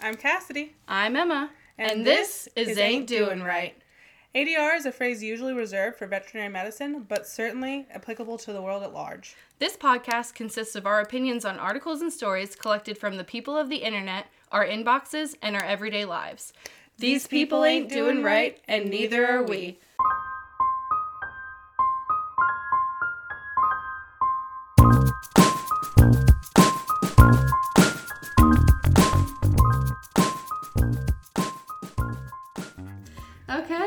[0.00, 0.74] I'm Cassidy.
[0.86, 1.50] I'm Emma.
[1.78, 3.74] And, this, is Ain't Doing Right.
[4.34, 8.82] ADR is a phrase usually reserved for veterinary medicine, but certainly applicable to the world
[8.82, 9.36] at large.
[9.58, 13.70] This podcast consists of our opinions on articles and stories collected from the people of
[13.70, 16.52] the internet, our inboxes, and our everyday lives.
[16.98, 19.78] These people ain't doing right, and neither are we.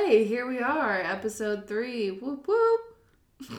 [0.09, 2.09] Okay, here we are, episode three.
[2.09, 2.81] Whoop whoop.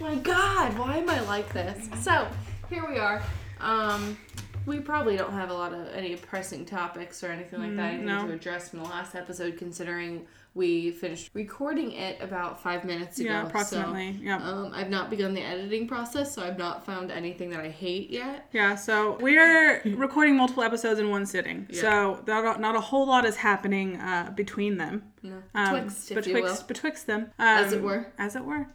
[0.00, 1.88] My God, why am I like this?
[2.02, 2.26] So
[2.68, 3.22] here we are.
[3.60, 4.18] Um,
[4.66, 7.94] we probably don't have a lot of any pressing topics or anything like that.
[7.94, 8.26] I no.
[8.26, 10.26] to address from the last episode, considering
[10.58, 13.30] we finished recording it about five minutes ago.
[13.30, 14.14] Yeah, approximately.
[14.14, 14.42] So, yeah.
[14.42, 18.10] Um, I've not begun the editing process, so I've not found anything that I hate
[18.10, 18.48] yet.
[18.52, 21.66] Yeah, so we're recording multiple episodes in one sitting.
[21.70, 21.80] Yeah.
[21.80, 25.04] So not a, not a whole lot is happening uh, between them.
[25.22, 25.42] No.
[25.54, 26.62] Um, Twixt, betwixt, you will.
[26.66, 27.20] betwixt them.
[27.38, 28.12] Um, As it were.
[28.18, 28.66] As it were.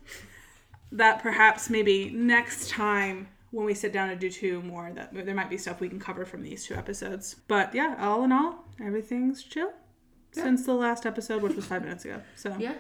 [0.94, 5.36] That perhaps maybe next time when we sit down to do two more, that there
[5.36, 7.36] might be stuff we can cover from these two episodes.
[7.48, 9.74] But yeah, all in all, everything's chill
[10.34, 12.22] since the last episode, which was five minutes ago.
[12.36, 12.74] So Yeah.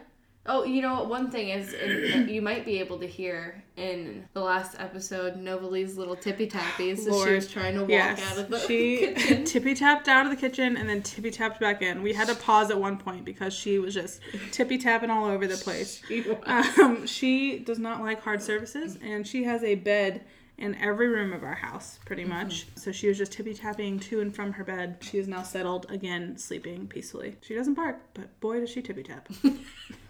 [0.46, 1.04] Oh, you know?
[1.04, 5.98] One thing is, in, you might be able to hear in the last episode Novali's
[5.98, 9.46] little tippy tappies as she was trying to walk Yes, out of the she kitchen.
[9.46, 12.04] tippy tapped out of the kitchen and then tippy tapped back in.
[12.04, 14.20] We had to pause at one point because she was just
[14.52, 16.02] tippy tapping all over the place.
[16.46, 20.26] Um, she does not like hard surfaces, and she has a bed
[20.64, 22.32] in every room of our house, pretty mm-hmm.
[22.32, 22.68] much.
[22.76, 24.98] So she was just tippy tapping to and from her bed.
[25.02, 27.36] She is now settled again, sleeping peacefully.
[27.42, 29.28] She doesn't bark, but boy, does she tippy tap.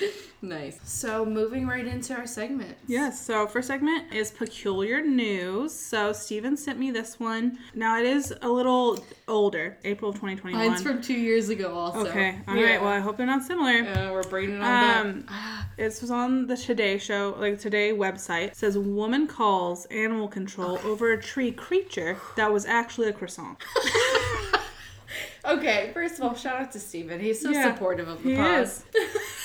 [0.44, 0.80] Nice.
[0.82, 2.76] So moving right into our segment.
[2.88, 5.72] Yes, so first segment is peculiar news.
[5.72, 7.58] So Steven sent me this one.
[7.76, 8.98] Now it is a little
[9.28, 10.66] older, April of 2021.
[10.68, 12.08] Mine's from two years ago, also.
[12.08, 12.60] Okay, all right.
[12.64, 12.80] Yeah.
[12.80, 13.88] Well, I hope they're not similar.
[13.88, 15.76] Uh, we're bringing it on Um, back.
[15.76, 18.48] This was on the Today Show, like Today website.
[18.48, 23.58] It says woman calls animal control over a tree creature that was actually a croissant.
[25.44, 27.20] Okay, first of all, shout out to Steven.
[27.20, 28.60] He's so Yeah, supportive of the he pod.
[28.62, 28.84] is.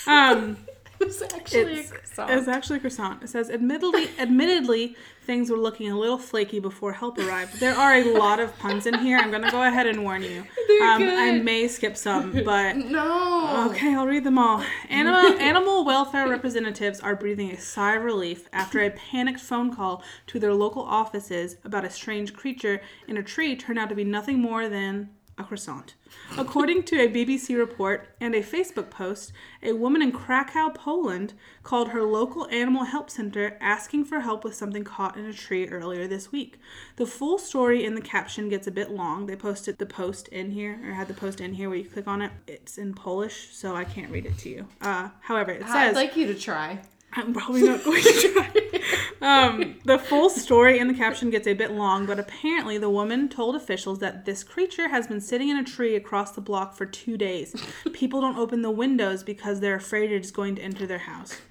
[0.08, 0.56] Um,
[1.02, 2.32] it's actually it's, a croissant.
[2.32, 3.24] it's actually a croissant.
[3.24, 7.60] It says, admittedly, admittedly, things were looking a little flaky before help arrived.
[7.60, 9.18] There are a lot of puns in here.
[9.18, 10.44] I'm gonna go ahead and warn you.
[10.78, 13.68] Um, I may skip some, but no.
[13.72, 14.64] Okay, I'll read them all.
[14.90, 20.04] Animal, animal welfare representatives are breathing a sigh of relief after a panicked phone call
[20.28, 24.04] to their local offices about a strange creature in a tree turned out to be
[24.04, 25.96] nothing more than a croissant.
[26.38, 29.32] According to a BBC report and a Facebook post,
[29.62, 31.34] a woman in Krakow, Poland,
[31.64, 35.68] called her local animal help center asking for help with something caught in a tree
[35.68, 36.58] earlier this week.
[36.96, 39.28] The full story in the caption gets a bit long.
[39.28, 42.08] They posted the post in here, or had the post in here where you click
[42.08, 42.32] on it.
[42.48, 44.68] It's in Polish, so I can't read it to you.
[44.82, 46.82] Uh, however, it says I'd like you to try.
[47.14, 48.52] I'm probably not going to try.
[49.22, 53.30] um, the full story in the caption gets a bit long, but apparently the woman
[53.30, 56.86] told officials that this creature has been sitting in a tree across the block for
[56.86, 57.56] two days.
[57.94, 61.42] People don't open the windows because they're afraid it is going to enter their house.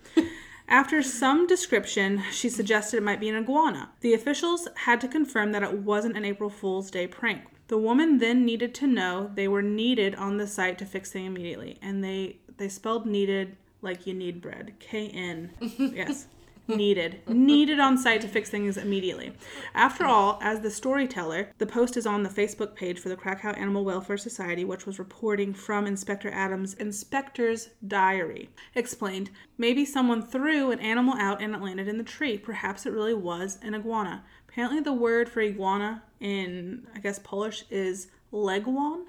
[0.69, 3.91] After some description, she suggested it might be an iguana.
[4.01, 7.43] The officials had to confirm that it wasn't an April Fool's Day prank.
[7.69, 11.29] The woman then needed to know they were needed on the site to fix things
[11.29, 14.75] immediately, and they they spelled needed like you need bread.
[14.81, 15.51] K N.
[15.61, 16.27] Yes.
[16.69, 17.21] Needed.
[17.29, 19.33] Needed on site to fix things immediately.
[19.75, 23.51] After all, as the storyteller, the post is on the Facebook page for the Krakow
[23.51, 28.51] Animal Welfare Society, which was reporting from Inspector Adams' Inspector's Diary.
[28.75, 32.37] Explained, maybe someone threw an animal out and it landed in the tree.
[32.37, 34.25] Perhaps it really was an iguana.
[34.49, 39.05] Apparently, the word for iguana in, I guess, Polish is legwan.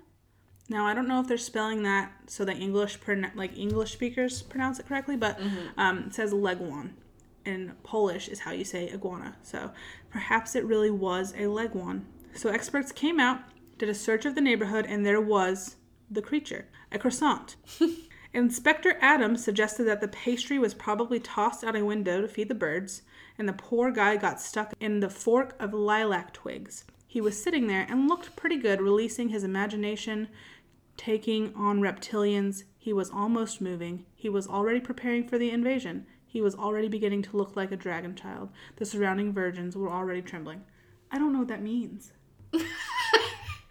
[0.69, 2.99] Now I don't know if they're spelling that so that English
[3.35, 5.39] like English speakers pronounce it correctly, but
[5.77, 6.91] um, it says legwan.
[7.47, 9.37] In Polish is how you say iguana.
[9.41, 9.71] So
[10.09, 12.05] perhaps it really was a legwan.
[12.33, 13.39] So experts came out,
[13.77, 15.77] did a search of the neighborhood, and there was
[16.11, 17.55] the creature, a croissant.
[18.33, 22.53] Inspector Adams suggested that the pastry was probably tossed out a window to feed the
[22.53, 23.03] birds,
[23.37, 26.83] and the poor guy got stuck in the fork of lilac twigs.
[27.07, 30.27] He was sitting there and looked pretty good, releasing his imagination,
[30.97, 32.65] taking on reptilians.
[32.77, 34.05] He was almost moving.
[34.15, 36.07] He was already preparing for the invasion.
[36.27, 38.49] He was already beginning to look like a dragon child.
[38.75, 40.63] The surrounding virgins were already trembling.
[41.11, 42.11] I don't know what that means.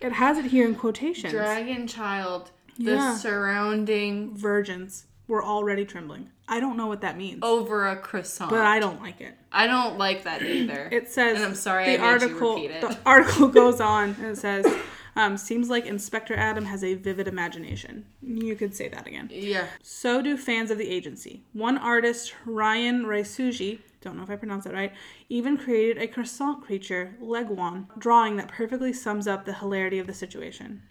[0.01, 1.33] it has it here in quotations.
[1.33, 2.51] Dragon child.
[2.79, 3.15] The Yeah.
[3.17, 4.35] surrounding.
[4.37, 5.07] virgins.
[5.29, 6.31] were already trembling.
[6.47, 8.49] I don't know what that means, Over a croissant.
[8.53, 9.35] but I don't like it.
[9.51, 10.89] I don't like that either.
[10.93, 12.81] It says And I'm sorry the I made you article repeat it.
[12.83, 14.65] the article goes on and it says
[15.17, 18.05] um, seems like Inspector Adam has a vivid imagination.
[18.23, 19.29] You could say that again.
[19.33, 19.67] yeah.
[19.83, 21.43] So do fans of the agency.
[21.53, 24.93] One artist, Ryan Raisuji, don't know if I pronounced that right,
[25.29, 30.15] even created a croissant creature, Legwan, drawing that perfectly sums up the hilarity of the
[30.15, 30.83] situation.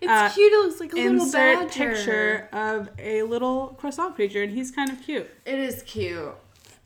[0.00, 0.52] It's cute.
[0.52, 1.94] It looks like a little Uh, Insert badger.
[1.94, 5.30] picture of a little croissant creature, and he's kind of cute.
[5.46, 6.34] It is cute.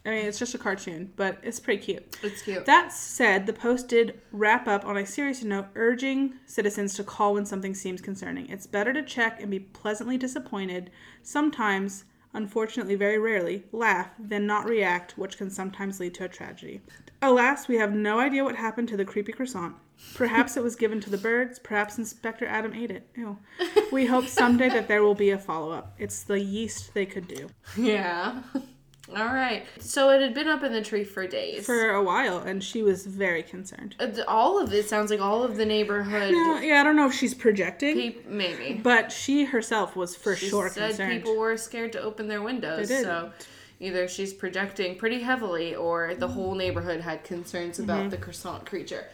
[0.07, 2.17] I mean, it's just a cartoon, but it's pretty cute.
[2.23, 2.65] It's cute.
[2.65, 7.35] That said, the post did wrap up on a serious note, urging citizens to call
[7.35, 8.49] when something seems concerning.
[8.49, 10.91] It's better to check and be pleasantly disappointed,
[11.23, 16.81] sometimes, unfortunately, very rarely, laugh, than not react, which can sometimes lead to a tragedy.
[17.21, 19.75] Alas, we have no idea what happened to the creepy croissant.
[20.15, 23.09] Perhaps it was given to the birds, perhaps Inspector Adam ate it.
[23.17, 23.37] Ew.
[23.91, 25.95] We hope someday that there will be a follow up.
[25.99, 27.49] It's the yeast they could do.
[27.77, 28.43] yeah.
[29.17, 29.65] All right.
[29.81, 31.65] So it had been up in the tree for days.
[31.65, 33.95] For a while, and she was very concerned.
[33.99, 36.33] Uh, all of it sounds like all of the neighborhood.
[36.33, 37.95] Now, yeah, I don't know if she's projecting.
[37.95, 38.81] peop- maybe.
[38.83, 41.13] But she herself was for She sure said concerned.
[41.23, 42.89] people were scared to open their windows.
[42.89, 43.33] So
[43.81, 48.09] either she's projecting pretty heavily or the whole neighborhood had concerns about Mm-hmm.
[48.11, 49.07] the croissant creature.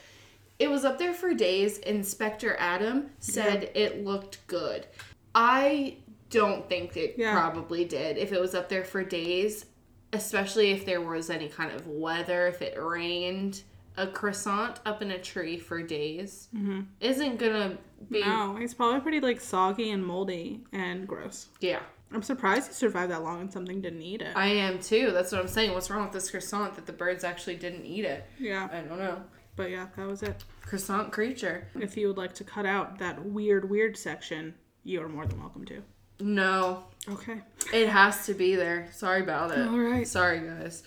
[0.58, 1.78] It was up there for days.
[1.78, 4.86] Inspector Adam said it looked good.
[5.34, 5.96] I
[6.30, 7.32] don't think it Yeah.
[7.32, 8.16] probably did.
[8.18, 9.66] If it was up there for days,
[10.14, 13.62] especially if there was any kind of weather, if it rained,
[13.96, 16.80] a croissant up in a tree for days mm-hmm.
[17.00, 17.78] isn't gonna
[18.10, 18.20] be.
[18.20, 21.48] no, it's probably pretty like soggy and moldy and gross.
[21.60, 21.80] Yeah.
[22.12, 24.36] I'm surprised he survived that long and something didn't eat it.
[24.36, 25.10] I am too.
[25.10, 25.72] That's what I'm saying.
[25.72, 28.24] What's wrong with this croissant that the birds actually didn't eat it?
[28.38, 29.22] yeah, I don't know.
[29.56, 30.44] but yeah, that was it.
[30.62, 31.68] Croissant creature.
[31.74, 35.40] If you would like to cut out that weird, weird section, you are more than
[35.40, 35.82] welcome to.
[36.20, 37.40] No, Okay.
[37.72, 38.88] it has to be there.
[38.92, 39.66] Sorry about it.
[39.68, 40.06] All right.
[40.06, 40.82] Sorry, guys.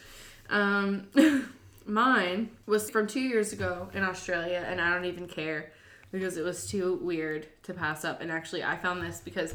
[0.50, 1.08] Um,
[1.86, 5.72] mine was from two years ago in Australia, and I don't even care
[6.12, 8.22] because it was too weird to pass up.
[8.22, 9.54] And actually, I found this because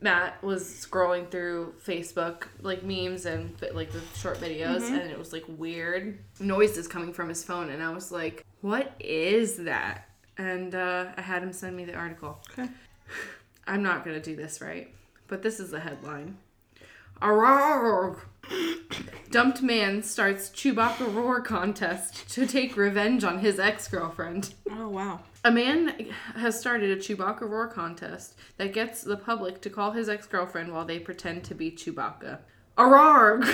[0.00, 5.32] Matt was scrolling through Facebook, like memes and like the short videos, and it was
[5.32, 7.68] like weird noises coming from his phone.
[7.68, 10.08] And I was like, what is that?
[10.38, 12.38] And uh, I had him send me the article.
[12.52, 12.70] Okay.
[13.66, 14.92] I'm not gonna do this right,
[15.32, 16.36] but this is the headline.
[17.22, 18.18] Arrgh!
[19.30, 24.52] Dumped man starts Chewbacca roar contest to take revenge on his ex-girlfriend.
[24.70, 25.20] Oh wow.
[25.42, 30.10] A man has started a Chewbacca roar contest that gets the public to call his
[30.10, 32.40] ex-girlfriend while they pretend to be Chewbacca.
[32.76, 33.48] Arrgh!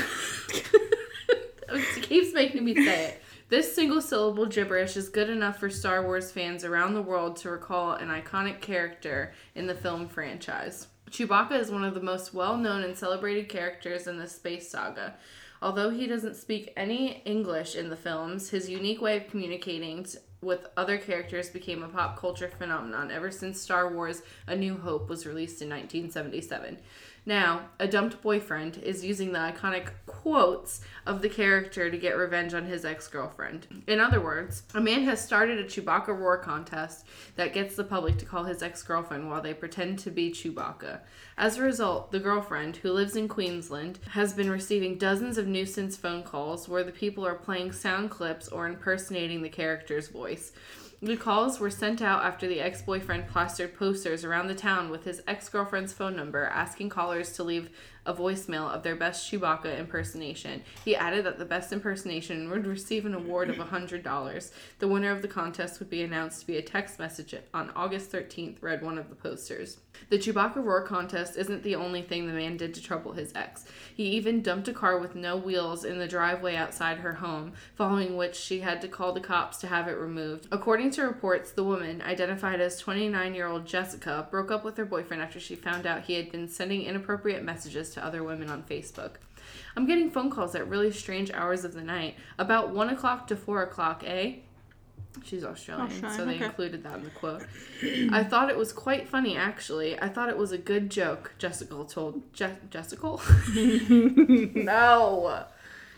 [1.68, 3.22] it keeps making me say it.
[3.50, 7.50] This single syllable gibberish is good enough for Star Wars fans around the world to
[7.50, 10.88] recall an iconic character in the film franchise.
[11.08, 15.14] Chewbacca is one of the most well known and celebrated characters in the space saga.
[15.60, 20.06] Although he doesn't speak any English in the films, his unique way of communicating
[20.40, 25.08] with other characters became a pop culture phenomenon ever since Star Wars A New Hope
[25.08, 26.78] was released in 1977.
[27.28, 32.54] Now, a dumped boyfriend is using the iconic quotes of the character to get revenge
[32.54, 33.66] on his ex girlfriend.
[33.86, 37.04] In other words, a man has started a Chewbacca roar contest
[37.36, 41.00] that gets the public to call his ex girlfriend while they pretend to be Chewbacca.
[41.36, 45.98] As a result, the girlfriend, who lives in Queensland, has been receiving dozens of nuisance
[45.98, 50.52] phone calls where the people are playing sound clips or impersonating the character's voice.
[51.00, 55.04] The calls were sent out after the ex boyfriend plastered posters around the town with
[55.04, 57.70] his ex girlfriend's phone number, asking callers to leave
[58.08, 60.62] a voicemail of their best Chewbacca impersonation.
[60.82, 64.50] He added that the best impersonation would receive an award of $100.
[64.78, 68.82] The winner of the contest would be announced via text message on August 13th, read
[68.82, 69.78] one of the posters.
[70.10, 73.64] The Chewbacca Roar contest isn't the only thing the man did to trouble his ex.
[73.94, 78.16] He even dumped a car with no wheels in the driveway outside her home, following
[78.16, 80.48] which she had to call the cops to have it removed.
[80.50, 84.84] According to reports, the woman, identified as 29 year old Jessica, broke up with her
[84.84, 88.62] boyfriend after she found out he had been sending inappropriate messages to other women on
[88.62, 89.12] Facebook.
[89.76, 93.36] I'm getting phone calls at really strange hours of the night, about 1 o'clock to
[93.36, 94.36] 4 o'clock, eh?
[95.24, 96.44] She's Australian, so they okay.
[96.44, 97.42] included that in the quote.
[98.12, 99.98] I thought it was quite funny, actually.
[99.98, 102.22] I thought it was a good joke, Jessica told.
[102.32, 103.16] Je- Jessica?
[104.54, 105.44] no!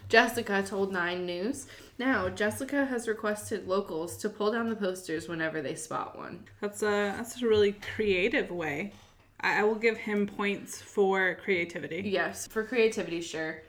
[0.08, 1.66] Jessica told Nine News.
[1.98, 6.44] Now, Jessica has requested locals to pull down the posters whenever they spot one.
[6.60, 8.92] That's a that's a really creative way.
[9.40, 12.02] I, I will give him points for creativity.
[12.06, 13.62] Yes, for creativity, sure.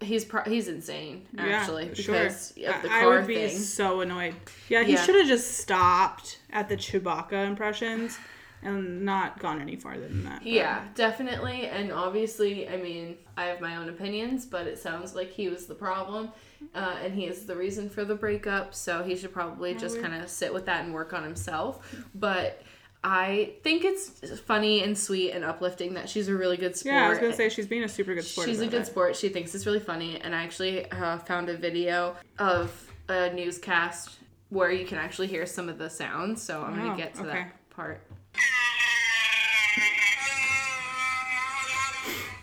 [0.00, 2.68] He's pro- he's insane, actually, yeah, because sure.
[2.70, 3.58] of the I- car I would be thing.
[3.58, 4.34] so annoyed.
[4.68, 5.02] Yeah, he Yeah.
[5.04, 8.18] should have just stopped at the Chewbacca impressions.
[8.60, 10.40] and not gone any farther than that.
[10.42, 11.66] but- Yeah, definitely.
[11.68, 15.66] And obviously, I mean, I have my own opinions, but it sounds like he was
[15.66, 16.30] the problem.
[16.74, 20.12] Uh, and he is the reason for the breakup, so he should probably just kind
[20.12, 21.94] of sit with that and work on himself.
[22.16, 22.62] But
[23.04, 26.94] I think it's funny and sweet and uplifting that she's a really good sport.
[26.96, 28.48] Yeah, I was gonna say she's being a super good sport.
[28.48, 28.86] She's a good it.
[28.86, 29.14] sport.
[29.16, 32.72] She thinks it's really funny, and I actually uh, found a video of
[33.08, 34.18] a newscast
[34.50, 36.42] where you can actually hear some of the sounds.
[36.42, 37.30] So I'm Oh, gonna get to okay.
[37.32, 38.00] that part.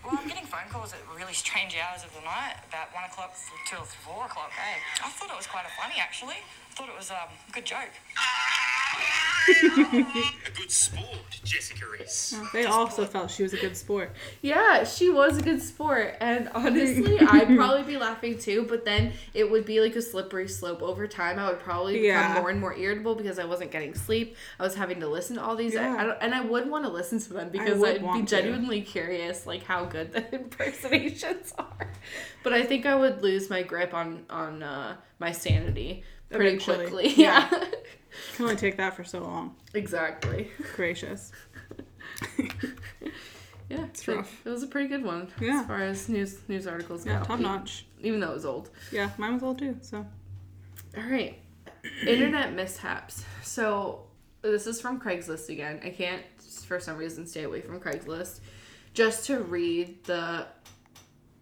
[0.05, 3.35] Well, I'm getting phone calls at really strange hours of the night, about one o'clock
[3.67, 4.51] till four o'clock.
[4.51, 6.35] Hey, I thought it was quite a funny actually.
[6.35, 7.89] I thought it was um, a good joke.
[9.47, 12.35] A good sport, Jessica is.
[12.51, 14.13] They also felt she was a good sport.
[14.41, 18.65] Yeah, she was a good sport, and honestly, I'd probably be laughing too.
[18.67, 21.37] But then it would be like a slippery slope over time.
[21.37, 22.39] I would probably become Yeah.
[22.41, 24.35] more and more irritable because I wasn't getting sleep.
[24.59, 25.95] I was having to listen to all these, Yeah.
[25.97, 28.27] I, don't, and I would want to listen to them because would I'd be want
[28.27, 28.35] to.
[28.35, 31.91] genuinely curious, like how good the impersonations are.
[32.43, 36.77] But I think I would lose my grip on on uh, my sanity pretty Eventually.
[36.87, 37.13] quickly.
[37.15, 37.47] Yeah.
[37.55, 37.63] Yeah,
[38.35, 39.55] Can only take that for so long.
[39.73, 40.51] exactly.
[40.75, 41.31] Gracious.
[43.69, 44.45] Yeah, It's rough.
[44.45, 45.61] It was a pretty good one Yeah.
[45.61, 47.11] as far as news news articles go.
[47.11, 47.85] Yeah, top e- notch.
[47.99, 48.69] Even though it was old.
[48.91, 49.77] Yeah, mine was old too.
[49.81, 50.05] So
[50.95, 51.39] All right.
[52.05, 53.25] Internet mishaps.
[53.41, 54.05] So
[54.41, 55.79] this is from Craigslist again.
[55.83, 56.21] I can't
[56.67, 58.39] for some reason stay away from Craigslist
[58.93, 60.45] just to read the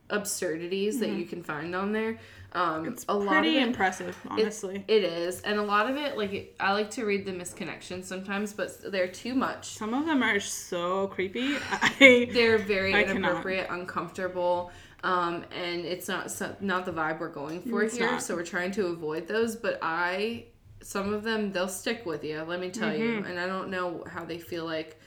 [0.10, 1.20] absurdities that mm-hmm.
[1.20, 2.20] you can find on there.
[2.53, 4.86] Um, it's a lot of pretty it, impressive, honestly.
[4.88, 8.03] it is, and a lot of it, like it- I like to read the misconnections
[8.05, 9.69] sometimes, but they're too much.
[9.69, 11.55] Some of them are so creepy.
[11.72, 13.15] I They're very I cannot.
[13.17, 14.72] inappropriate, uncomfortable,
[15.03, 18.05] um, and it's not so, not the vibe we're going for It's here.
[18.12, 18.22] not.
[18.22, 19.55] So we're trying to avoid those.
[19.55, 20.45] But I,
[20.81, 22.41] some of them, they'll stick with you.
[22.43, 23.01] Let me tell Mm-hmm.
[23.01, 23.25] you.
[23.25, 25.00] And I don't know how they feel like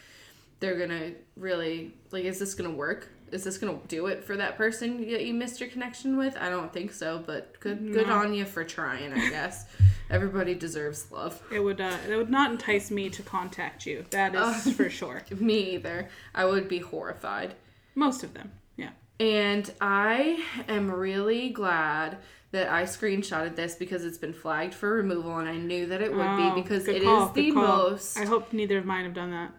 [0.59, 2.25] they're gonna really like.
[2.25, 3.13] Is this gonna work?
[3.33, 6.37] Is this gonna do it for that person that you missed your connection with?
[6.39, 7.23] I don't think so.
[7.27, 9.13] But good, good on you for trying.
[9.13, 9.67] I guess
[10.11, 11.43] everybody deserves love.
[11.53, 14.05] it would uh, it would not entice me to contact you.
[14.11, 15.23] That is for sure.
[15.41, 16.09] Me either.
[16.35, 17.55] I would be horrified.
[17.95, 18.53] Most of them.
[18.77, 18.91] Yeah.
[19.19, 22.19] And I am really glad
[22.53, 26.13] that I screenshotted this because it's been flagged for removal and I knew that it
[26.15, 27.63] would Oh, be because it is call, the call.
[27.67, 29.51] most I hope neither of mine have done that.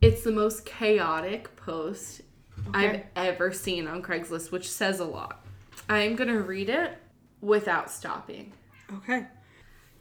[0.00, 2.22] it's the most chaotic post
[2.74, 5.44] I've ever seen on Craigslist, which says a lot.
[5.88, 6.98] I am going to read it
[7.40, 8.52] without stopping.
[8.92, 9.26] Okay.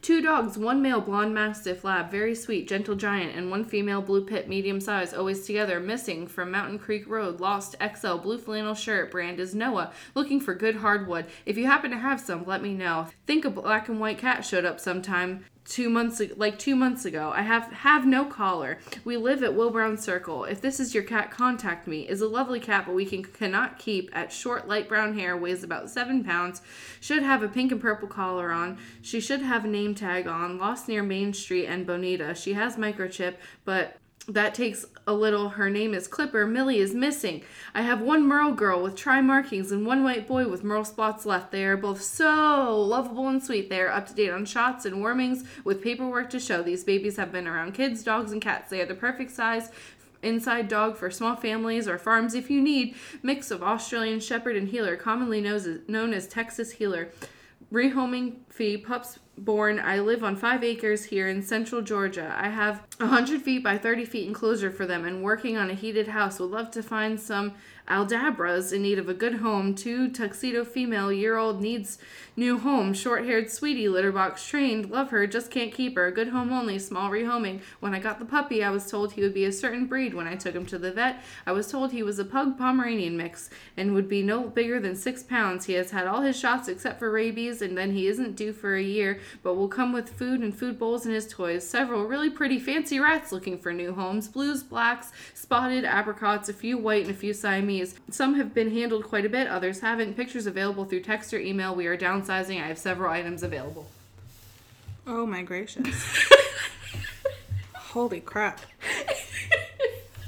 [0.02, 4.26] Two dogs, one male blonde mastiff lab, very sweet, gentle giant, and one female blue
[4.26, 7.42] pit, medium size, always together, missing from Mountain Creek Road.
[7.42, 9.92] Lost XL blue flannel shirt, brand is Noah.
[10.16, 11.26] Looking for good hardwood.
[11.46, 13.08] If you happen to have some, let me know.
[13.28, 17.32] Think a black and white cat showed up sometime two months like two months ago.
[17.34, 18.80] I have have no collar.
[19.06, 20.46] We live at Will Brown Circle.
[20.46, 22.10] If this is your cat, contact me.
[22.10, 24.10] Is a lovely cat, but we can cannot keep.
[24.12, 26.62] At short light brown hair, weighs about seven pounds.
[27.00, 28.80] Should have a pink and purple collar on.
[29.02, 30.58] She should have a name tag on.
[30.58, 32.34] Lost near Main Street and Bonita.
[32.34, 33.98] She has microchip, but
[34.28, 35.50] that takes a little.
[35.50, 36.46] Her name is Clipper.
[36.46, 37.42] Millie is missing.
[37.74, 41.26] I have one Merle girl with tri markings and one white boy with Merle spots
[41.26, 41.52] left.
[41.52, 43.72] They are both so lovable and sweet.
[43.72, 46.62] They are up to date on shots and warmings with paperwork to show.
[46.62, 48.70] These babies have been around kids, dogs, and cats.
[48.70, 49.72] They are the perfect size.
[50.22, 52.94] Inside dog for small families or farms if you need.
[53.24, 57.10] Mix of Australian Shepherd and Heeler, commonly known as, known as Texas Heeler.
[57.74, 59.80] Rehoming fee, pups born.
[59.80, 62.36] I live on five acres here in central Georgia.
[62.38, 65.74] I have a 100 feet by 30 feet enclosure for them and working on a
[65.74, 66.40] heated house.
[66.40, 67.54] Would love to find some
[67.90, 69.74] Aldabras in need of a good home.
[69.74, 71.98] Two tuxedo female year old needs
[72.36, 72.94] new home.
[72.94, 74.92] Short haired sweetie, litter box trained.
[74.92, 76.12] Love her, just can't keep her.
[76.12, 77.62] Good home only, small rehoming.
[77.80, 80.14] When I got the puppy, I was told he would be a certain breed.
[80.14, 83.18] When I took him to the vet, I was told he was a pug Pomeranian
[83.18, 85.66] mix and would be no bigger than six pounds.
[85.66, 88.76] He has had all his shots except for rabies, and then he isn't due for
[88.76, 91.68] a year, but will come with food and food bowls and his toys.
[91.68, 96.78] Several really pretty fancy rats looking for new homes blues, blacks, spotted, apricots, a few
[96.78, 97.96] white, and a few Siamese.
[98.10, 100.16] Some have been handled quite a bit, others haven't.
[100.16, 101.76] Pictures available through text or email.
[101.76, 102.62] We are downsizing.
[102.62, 103.88] I have several items available.
[105.08, 105.86] Oh my gracious.
[107.74, 108.62] Holy crap.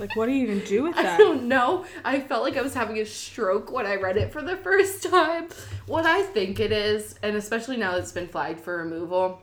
[0.01, 1.13] Like, what do you even do with that?
[1.13, 1.86] I don't know.
[2.03, 5.03] I felt like I was having a stroke when I read it for the first
[5.03, 5.48] time.
[5.86, 9.41] What I think it is, and especially now that it's been flagged for removal,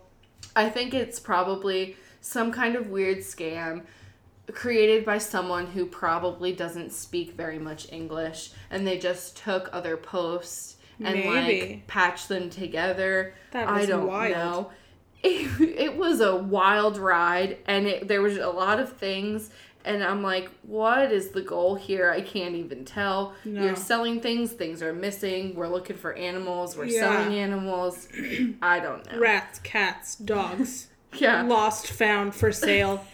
[0.56, 3.82] I think it's probably some kind of weird scam
[4.52, 9.96] created by someone who probably doesn't speak very much English and they just took other
[9.96, 11.60] posts and Maybe.
[11.70, 13.34] like patched them together.
[13.52, 14.34] That I was don't wild.
[14.34, 14.70] know.
[15.20, 19.50] It, it was a wild ride and it, there was a lot of things
[19.84, 22.10] And I'm like, what is the goal here?
[22.10, 23.34] I can't even tell.
[23.44, 23.62] No.
[23.64, 25.54] You're selling things, things are missing.
[25.54, 27.00] We're looking for animals, we're Yeah.
[27.00, 28.08] selling animals.
[28.62, 29.18] I don't know.
[29.18, 31.42] Rats, cats, dogs, Yeah.
[31.42, 33.04] lost, found, for sale,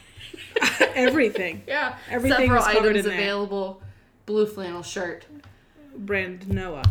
[0.95, 1.63] everything.
[1.67, 1.97] Yeah.
[2.11, 3.15] Everything Several is items there.
[3.15, 3.83] available.
[4.27, 5.27] Blue flannel shirt.
[5.97, 6.83] Brand Noah.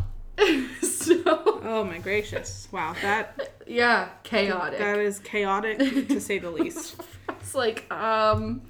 [0.82, 1.22] so,
[1.65, 2.68] Oh my gracious!
[2.72, 4.80] Wow, that yeah, chaotic.
[4.80, 6.96] that is chaotic to say the least.
[7.30, 8.62] It's like, um,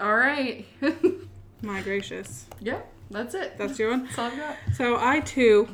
[0.00, 0.66] all right.
[1.62, 2.46] My gracious.
[2.60, 2.80] yeah,
[3.10, 3.56] that's it.
[3.58, 4.04] That's your one.
[4.04, 4.56] That's all I've got.
[4.74, 5.68] So I too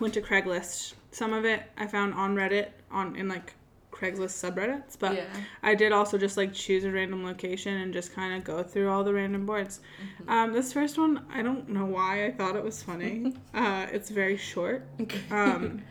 [0.00, 0.94] went to Craigslist.
[1.10, 3.54] Some of it I found on Reddit on in like
[3.90, 5.24] Craigslist subreddits, but Yeah.
[5.62, 8.90] I did also just like choose a random location and just kind of go through
[8.90, 9.80] all the random boards.
[10.28, 13.32] Um, this first one, I don't know why I thought it was funny.
[13.54, 14.84] uh, it's very short.
[15.30, 15.82] Um,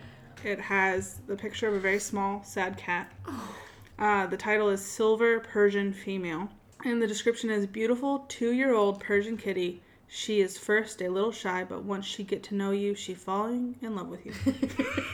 [0.43, 3.11] it has the picture of a very small, sad cat.
[3.97, 6.49] Uh, the title is Silver Persian Female.
[6.83, 9.81] And the description is Beautiful two year old Persian kitty.
[10.07, 13.75] She is first a little shy, but once she get to know you, she falling
[13.81, 14.33] in love with you.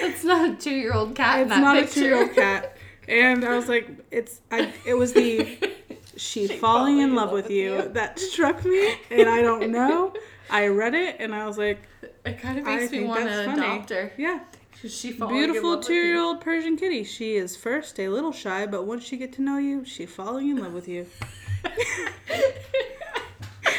[0.00, 1.90] That's not a two year old cat it's not picture.
[1.90, 2.76] a two year old cat.
[3.08, 5.58] And I was like, it's I it was the
[6.16, 10.12] she, falling in love with you that struck me and I don't know.
[10.50, 11.78] I read it and I was like,
[12.26, 14.12] It kind of I makes me want to adopt her.
[14.16, 14.40] Yeah.
[14.88, 17.04] She Beautiful two-year-old Persian kitty.
[17.04, 20.50] She is first a little shy, but once she get to know you, she falling
[20.50, 21.06] in love with you.
[21.64, 22.12] I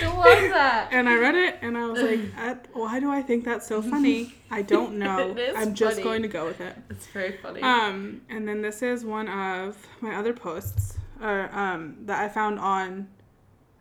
[0.05, 0.87] love that.
[0.91, 3.81] And I read it and I was like, I, why do I think that's so
[3.81, 4.33] funny?
[4.49, 5.35] I don't know.
[5.57, 6.03] I'm just funny.
[6.03, 6.75] going to go with it.
[6.89, 7.61] It's very funny.
[7.61, 12.59] Um, and then this is one of my other posts uh, um, that I found
[12.59, 13.09] on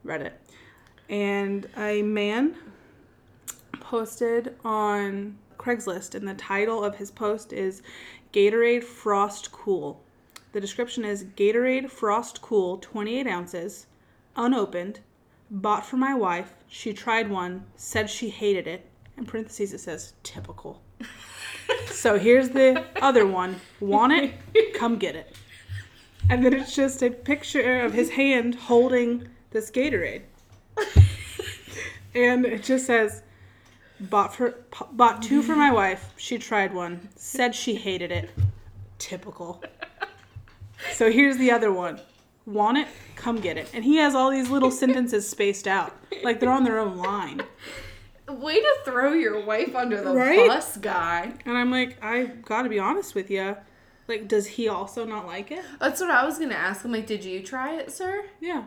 [0.05, 0.33] Reddit.
[1.09, 2.57] And a man
[3.81, 7.83] posted on Craigslist, and the title of his post is
[8.33, 10.02] Gatorade Frost Cool.
[10.52, 13.87] The description is Gatorade Frost Cool, 28 ounces,
[14.37, 15.00] unopened,
[15.50, 16.54] bought for my wife.
[16.66, 18.87] She tried one, said she hated it.
[19.16, 20.83] In parentheses, it says typical.
[21.87, 23.61] So here's the other one.
[23.78, 24.75] Want it?
[24.75, 25.37] Come get it.
[26.28, 30.23] And then it's just a picture of his hand holding this Gatorade.
[32.14, 33.22] And it just says,
[34.11, 34.55] bought for
[34.93, 36.12] bought two for my wife.
[36.17, 37.09] She tried one.
[37.17, 38.31] Said she hated it.
[38.99, 39.62] Typical.
[40.93, 42.01] So here's the other one.
[42.45, 42.88] Want it?
[43.15, 43.71] Come get it.
[43.73, 45.95] And he has all these little sentences spaced out.
[46.23, 47.43] Like they're on their own line.
[48.29, 50.49] Way to throw your wife under the Right?
[50.49, 51.33] bus, guy.
[51.45, 53.57] And I'm like, I gotta be honest with you.
[54.09, 55.65] Like, does he also not like it?
[55.79, 56.93] That's what I was gonna ask him.
[56.93, 58.25] Like, did you try it, sir?
[58.41, 58.65] Yeah.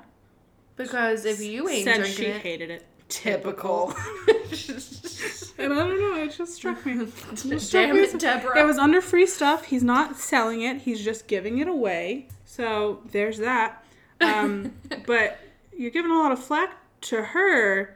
[0.77, 2.85] Because if you ain't Said drinking she it, hated it.
[3.09, 3.93] Typical.
[5.57, 7.03] And I don't know, it just struck me.
[7.03, 8.59] It just struck Damn me it, Deborah.
[8.59, 9.63] It was under free stuff.
[9.65, 10.81] He's not selling it.
[10.81, 12.27] He's just giving it away.
[12.43, 13.83] So there's that.
[14.19, 14.73] Um,
[15.05, 15.39] but
[15.75, 17.95] you're giving a lot of flack to her,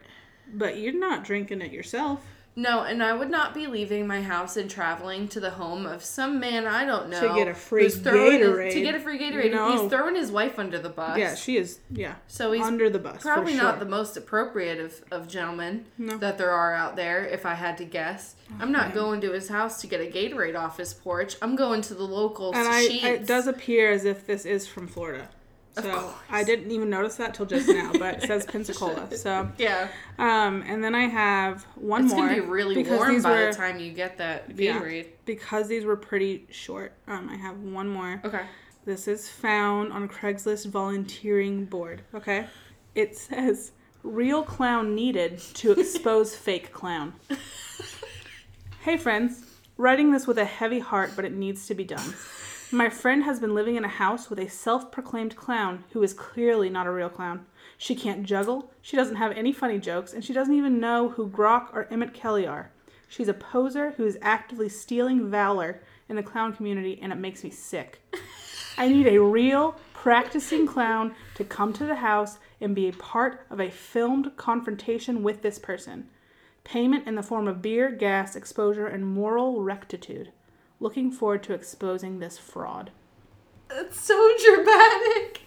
[0.54, 2.26] but you're not drinking it yourself.
[2.60, 6.04] No, and I would not be leaving my house and traveling to the home of
[6.04, 8.74] some man I don't know to get a free throwing his- Gatorade.
[8.74, 9.54] to get a free Gatorade.
[9.54, 9.72] No.
[9.82, 11.18] He's throwing his wife under the bus.
[11.18, 11.80] Yeah, she is.
[11.90, 13.22] Yeah, so he's under the bus.
[13.22, 16.18] probably not the most appropriate of, of gentlemen No.
[16.18, 17.24] that there are out there.
[17.24, 20.60] If I had to guess, I'm not going to his house to get a Gatorade
[20.60, 21.38] off his porch.
[21.42, 24.88] I'm going to the local And I, it does appear as if this is from
[24.88, 25.30] Florida.
[25.84, 26.14] So.
[26.30, 29.16] I didn't even notice that till just now, but it says Pensacola.
[29.16, 29.88] So, Yeah,
[30.18, 32.28] um, and then I have one it's more.
[32.28, 35.04] gonna be really warm by were- the time you get that Yeah.
[35.26, 36.94] Because these were pretty short.
[37.08, 38.22] Um, I have one more.
[38.26, 38.42] Okay.
[38.86, 42.02] This is found on Craigslist volunteering board.
[42.16, 42.48] Okay,
[42.96, 43.72] it says
[44.04, 47.14] "real clown needed to expose fake clown."
[48.82, 49.46] hey friends,
[49.78, 52.14] writing this with a heavy heart, but it needs to be done.
[52.72, 56.70] My friend has been living in a house with a self-proclaimed clown who is clearly
[56.70, 57.48] not a real clown.
[57.80, 61.28] She can't juggle, she doesn't have any funny jokes, and she doesn't even know who
[61.28, 62.70] Grock or Emmett Kelly are.
[63.08, 67.44] She's a poser who is actively stealing valor in the clown community, and it makes
[67.44, 68.04] me sick.
[68.78, 73.48] I need a real, practicing clown to come to the house and be a part
[73.50, 76.08] of a filmed confrontation with this person.
[76.64, 80.32] Payment in the form of beer, gas, exposure, and moral rectitude.
[80.80, 82.92] Looking forward to exposing this fraud.
[83.72, 85.42] It's so dramatic.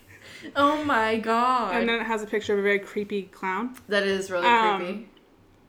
[0.57, 1.75] Oh my god.
[1.77, 3.75] And then it has a picture of a very creepy clown.
[3.89, 5.09] that is really Um, creepy.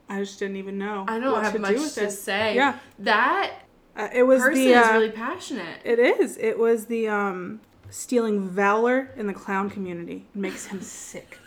[0.09, 1.05] I just didn't even know.
[1.07, 2.11] I don't what have to much do with to it.
[2.11, 2.55] say.
[2.55, 3.51] Yeah, That
[3.95, 4.71] uh, it was person the.
[4.73, 5.79] is uh, really passionate.
[5.83, 6.37] It is.
[6.37, 10.25] It was the um, stealing valor in the clown community.
[10.35, 11.39] It makes him sick.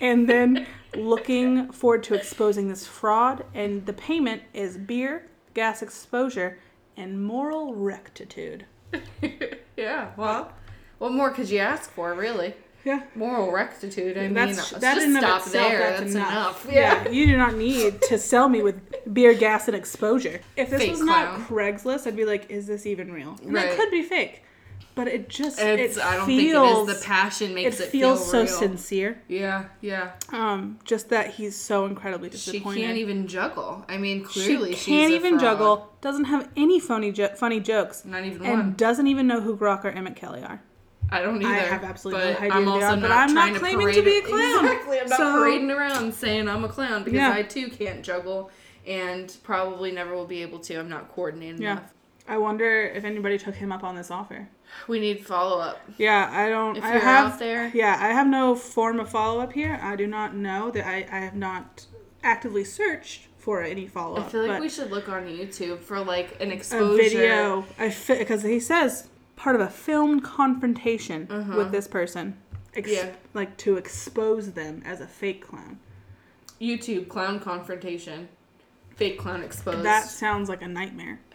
[0.00, 6.58] And then looking forward to exposing this fraud, and the payment is beer, gas exposure,
[6.96, 8.64] and moral rectitude.
[9.76, 10.52] yeah, well,
[10.98, 12.54] what more could you ask for, really?
[12.84, 13.02] Yeah.
[13.14, 14.18] Moral rectitude.
[14.18, 15.68] I mean, That's that just in and of stop itself.
[15.70, 15.78] there.
[15.78, 16.64] That's, That's, enough.
[16.64, 16.74] enough.
[16.74, 17.08] Yeah.
[17.08, 18.78] you do not need to sell me with
[19.12, 20.40] beer, gas, and exposure.
[20.56, 21.40] If this Fake was clown.
[21.40, 23.68] not Craigslist, I'd be like, "Is this even real?" And Right.
[23.70, 24.43] it could be fake,
[24.94, 27.00] but it just It's, it I don't feels think it is.
[27.00, 28.46] The passion it makes it, feels feel so real.
[28.48, 29.22] sincere.
[29.28, 30.12] Yeah, yeah.
[30.32, 32.76] Um, just that he's so incredibly disappointed.
[32.78, 33.84] She can't even juggle.
[33.88, 35.92] I mean, clearly She can't even juggle.
[36.00, 38.04] Doesn't have any funny jo- funny jokes.
[38.04, 38.74] Not even and one.
[38.76, 40.62] doesn't even know who Grock or Emmett Kelly are.
[41.10, 41.52] I don't either.
[41.52, 43.94] I have absolutely no idea I'm also are, but not I'm not trying claiming parade
[43.96, 44.64] to be a clown.
[44.64, 45.00] Exactly.
[45.00, 47.32] I'm not So- parading around saying I'm a clown because Yeah.
[47.32, 48.50] I too can't juggle
[48.86, 50.76] and probably never will be able to.
[50.76, 51.72] I'm not coordinated Yeah.
[51.72, 51.92] enough.
[52.26, 54.48] I wonder if anybody took him up on this offer.
[54.88, 55.80] We need follow up.
[55.96, 56.76] Yeah, I don't.
[56.76, 57.70] If I you're have, out there.
[57.74, 59.78] Yeah, I have no form of follow up here.
[59.82, 61.86] I do not know that I, I have not
[62.22, 64.26] actively searched for any follow up.
[64.26, 67.64] I feel like we should look on YouTube for like an exposure a video.
[67.78, 72.36] I fit because he says part of a filmed confrontation with this person.
[72.74, 73.06] Ex- Uh-huh.
[73.08, 73.14] Yeah.
[73.34, 75.78] Like to expose them as a fake clown.
[76.60, 78.28] YouTube clown confrontation.
[78.96, 79.82] Fake clown exposed.
[79.84, 81.20] That sounds like a nightmare.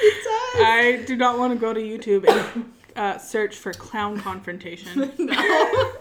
[0.00, 5.12] I do not want to go to YouTube and uh, search for clown confrontation.
[5.18, 5.92] no.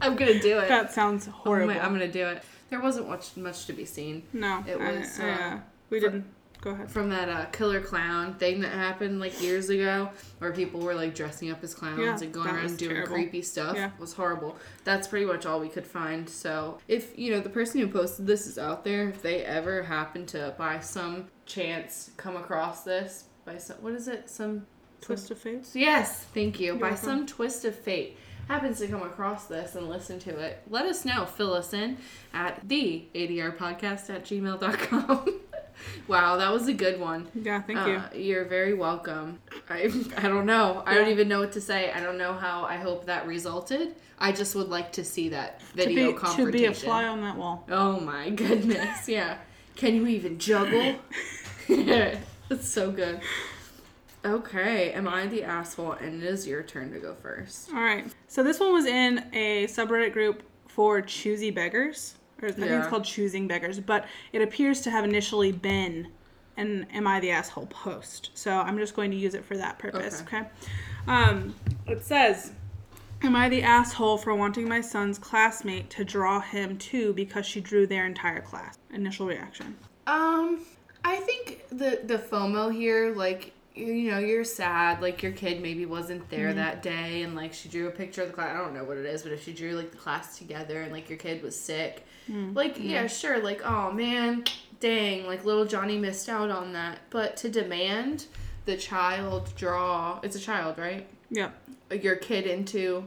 [0.00, 0.68] I'm gonna do it.
[0.68, 1.74] That sounds Oh horrible.
[1.74, 2.42] my- I'm gonna do it.
[2.70, 5.58] There wasn't much much to be seen no, It was, I, uh, uh,
[5.90, 6.26] we for- didn't.
[6.62, 6.90] Go ahead.
[6.90, 11.14] from that uh, killer clown thing that happened like years ago, where people were like
[11.14, 13.14] dressing up as clowns Yeah, and going around doing terrible.
[13.14, 13.76] creepy stuff.
[13.76, 13.88] Yeah.
[13.94, 14.56] It was horrible.
[14.82, 16.28] That's pretty much all we could find.
[16.28, 19.82] So if you know the person who posted this is out there, if they ever
[19.82, 24.66] happen to by some chance come across this by some what is it some
[25.00, 25.64] Twist of fate.
[25.74, 26.74] Yes, thank you.
[26.74, 26.96] By welcome.
[26.96, 28.16] some twist of fate,
[28.48, 31.26] happens to come across this and listen to it, let us know.
[31.26, 31.98] Fill us in
[32.32, 35.40] at the ADR podcast at gmail.com.
[36.08, 37.28] wow, that was a good one.
[37.34, 38.20] Yeah, thank Uh, you.
[38.20, 39.38] You're very welcome.
[39.68, 40.82] I, I don't know.
[40.86, 41.92] I don't even know what to say.
[41.92, 43.94] I don't know how I hope that resulted.
[44.18, 47.20] I just would like to see that To video be, to be a fly on
[47.20, 47.64] that wall.
[47.70, 49.08] Oh my goodness.
[49.08, 49.36] Yeah.
[49.76, 50.96] Can you even juggle?
[52.48, 53.20] That's so good.
[54.24, 55.92] Okay, am I the asshole?
[55.92, 57.70] And it is your turn to go first.
[57.72, 58.06] All right.
[58.28, 62.80] So this one was in a subreddit group for choosy beggars, or I think Yeah.
[62.80, 66.08] it's called choosing beggars, but it appears to have initially been
[66.56, 68.30] an "Am I the asshole?" post.
[68.34, 70.22] So I'm just going to use it for that purpose.
[70.22, 70.38] Okay.
[70.38, 70.48] Okay.
[71.06, 71.54] Um,
[71.86, 72.52] it says.
[73.22, 77.60] Am I the asshole for wanting my son's classmate to draw him too because she
[77.60, 78.76] drew their entire class?
[78.92, 79.74] Initial reaction.
[80.06, 80.60] Um,
[81.06, 85.62] I think the the FOMO here, like you you know, you're sad, like your kid
[85.62, 86.56] maybe wasn't there mm-hmm.
[86.58, 88.54] that day, and like she drew a picture of the class.
[88.54, 90.92] I don't know what it is, but if she drew like the class together, and
[90.92, 92.54] like your kid was sick, mm-hmm.
[92.54, 93.06] like yeah, mm-hmm.
[93.06, 94.44] sure, like oh man,
[94.80, 96.98] dang, like little Johnny missed out on that.
[97.10, 98.26] But to demand
[98.64, 101.06] the child draw, it's a child, right?
[101.30, 101.50] Yeah.
[101.90, 103.06] Your kid into.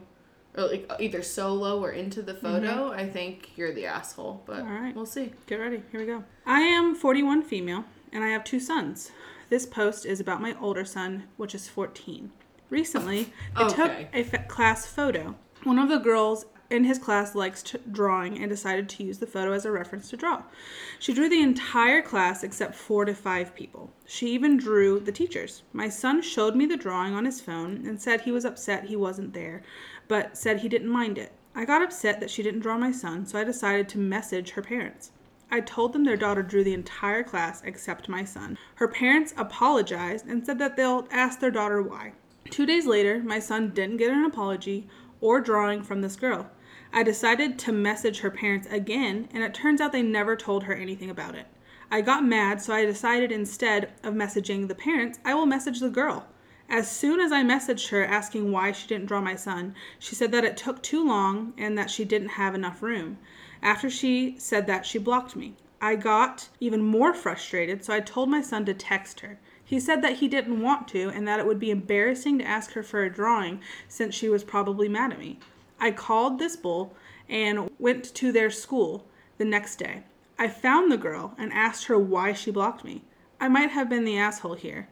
[0.60, 3.00] Or like either solo or into the photo, mm-hmm.
[3.00, 4.44] I think you're the asshole.
[4.46, 4.96] But All right.
[4.96, 5.32] we'll see.
[5.48, 5.82] Get ready.
[5.92, 6.24] Here we go.
[6.46, 9.12] I am 41 female and I have two sons.
[9.50, 12.32] This post is about my older son, which is 14.
[12.70, 14.10] Recently, I oh, took Okay.
[14.14, 15.36] a fa- class photo.
[15.64, 19.26] One of the girls in his class likes to drawing and decided to use the
[19.26, 20.44] photo as a reference to draw.
[21.00, 23.92] She drew the entire class except four to five people.
[24.06, 25.64] She even drew the teachers.
[25.74, 28.96] My son showed me the drawing on his phone and said he was upset he
[28.96, 29.64] wasn't there,
[30.10, 31.32] but said he didn't mind it.
[31.56, 34.62] I got upset that she didn't draw my son, so I decided to message her
[34.62, 35.12] parents.
[35.50, 38.58] I told them their daughter drew the entire class except my son.
[38.76, 42.14] Her parents apologized and said that they'll ask their daughter why.
[42.50, 44.88] Two days later, my son didn't get an apology
[45.22, 46.50] or drawing from this girl.
[46.92, 50.74] I decided to message her parents again, and it turns out they never told her
[50.74, 51.46] anything about it.
[51.92, 55.90] I got mad, so I decided instead of messaging the parents, I will message the
[55.90, 56.28] girl.
[56.72, 60.32] As soon as I messaged her asking why she didn't draw my son, she said
[60.32, 63.18] that it took too long and that she didn't have enough room.
[63.64, 65.56] After she said that, she blocked me.
[65.82, 69.40] I got even more frustrated, so I told my son to text her.
[69.66, 72.74] He said that he didn't want to and that it would be embarrassing to ask
[72.74, 75.40] her for a drawing since she was probably mad at me.
[75.80, 76.96] I called this bull
[77.28, 79.06] and went to their school
[79.40, 80.04] the next day.
[80.38, 83.04] I found the girl and asked her why she blocked me.
[83.40, 84.88] I might have been the asshole here.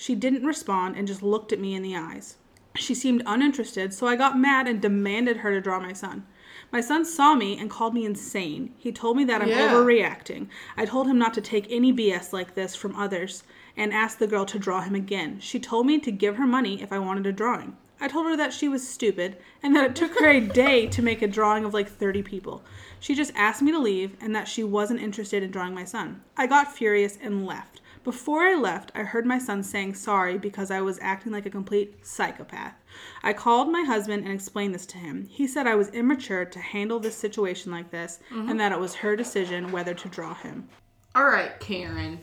[0.00, 2.38] She didn't respond and just looked at me in the eyes.
[2.74, 6.24] She seemed uninterested, so I got mad and demanded her to draw my son.
[6.72, 8.72] My son saw me and called me insane.
[8.78, 9.74] He told me that I'm Yeah.
[9.74, 10.46] overreacting.
[10.74, 13.42] I told him not to take any BS like this from others
[13.76, 15.38] and asked the girl to draw him again.
[15.38, 17.76] She told me to give her money if I wanted a drawing.
[18.00, 21.02] I told her that she was stupid and that it took her a day to
[21.02, 22.62] make a drawing of like 30 people.
[23.00, 26.22] She just asked me to leave and that she wasn't interested in drawing my son.
[26.38, 27.82] I got furious and left.
[28.02, 31.50] Before I left, I heard my son saying sorry because I was acting like a
[31.50, 32.74] complete psychopath.
[33.22, 35.26] I called my husband and explained this to him.
[35.30, 38.94] He said I was immature to handle this situation like this and that it was
[38.96, 40.68] her decision whether to draw him.
[41.14, 42.20] All right, Karen.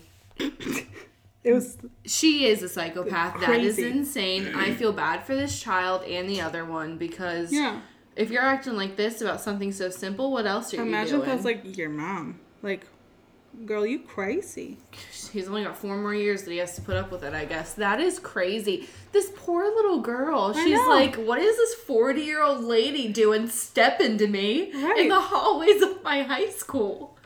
[1.48, 3.40] It was She is a psychopath.
[3.40, 4.54] That is insane.
[4.54, 7.80] I feel bad for this child and the other one because yeah.
[8.18, 11.30] if you're acting like this about something so simple, what else are you Imagine doing?
[11.30, 12.42] if that's like your mom.
[12.62, 12.86] Like,
[13.66, 14.78] girl, you crazy.
[15.32, 17.46] He's only got four more years that he has to put up with it, I
[17.46, 17.74] guess.
[17.74, 18.88] That is crazy.
[19.12, 20.54] This poor little girl.
[20.56, 20.90] I She's know.
[20.90, 25.00] like, what is this 40 year old lady doing stepping to me Right.
[25.00, 27.18] in the hallways of my high school?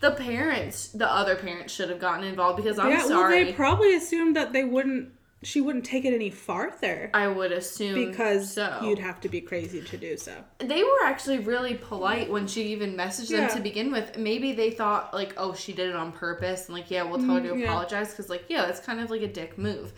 [0.00, 3.44] The parents, the other parents should have gotten involved because I'm yeah, well, sorry.
[3.44, 5.08] they probably assumed that they wouldn't.
[5.44, 8.80] She wouldn't take it any farther I would assume because so.
[8.82, 10.32] you'd have to be crazy to do so.
[10.58, 13.48] they were actually really polite when she even messaged them Yeah.
[13.48, 14.16] to begin with.
[14.18, 17.34] Maybe they thought like, oh, she did it on purpose, and like, yeah, we'll tell
[17.36, 17.66] her to Mm, yeah.
[17.66, 19.92] apologize because like, yeah, that's kind of like a dick move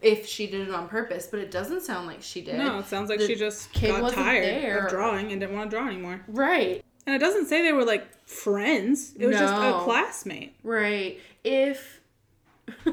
[0.00, 1.26] if she did it on purpose.
[1.30, 2.56] But it doesn't sound like she did.
[2.56, 4.84] No, it sounds like The she just got tired there.
[4.86, 6.22] of drawing and didn't want to draw anymore.
[6.28, 9.14] Right, And it doesn't say they were like friends.
[9.18, 10.54] It was just a classmate.
[10.62, 11.18] right.
[11.44, 12.00] If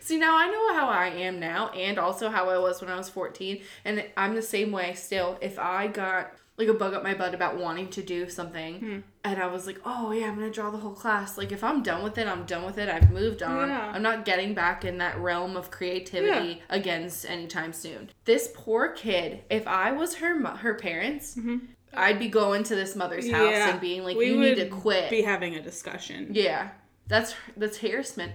[0.00, 2.96] see now, I know how I am now, and also how I was when I
[2.96, 5.38] was fourteen, and I'm the same way still.
[5.40, 8.98] If I got like a bug up my butt about wanting to do something Hmm.
[9.22, 11.62] and I was like, "Oh yeah, I'm going to draw the whole class." Like if
[11.62, 12.88] I'm done with it, I'm done with it.
[12.88, 13.68] I've moved on.
[13.68, 13.92] Yeah.
[13.94, 18.10] I'm not getting back in that realm of creativity against anytime soon.
[18.24, 21.38] This poor kid, if I was her her parents,
[21.94, 24.18] I'd be going to this mother's house and being like, Mm-hmm.
[24.18, 26.28] we "You need to quit." Be having a discussion.
[26.32, 26.70] yeah.
[27.06, 28.32] That's that's harassment.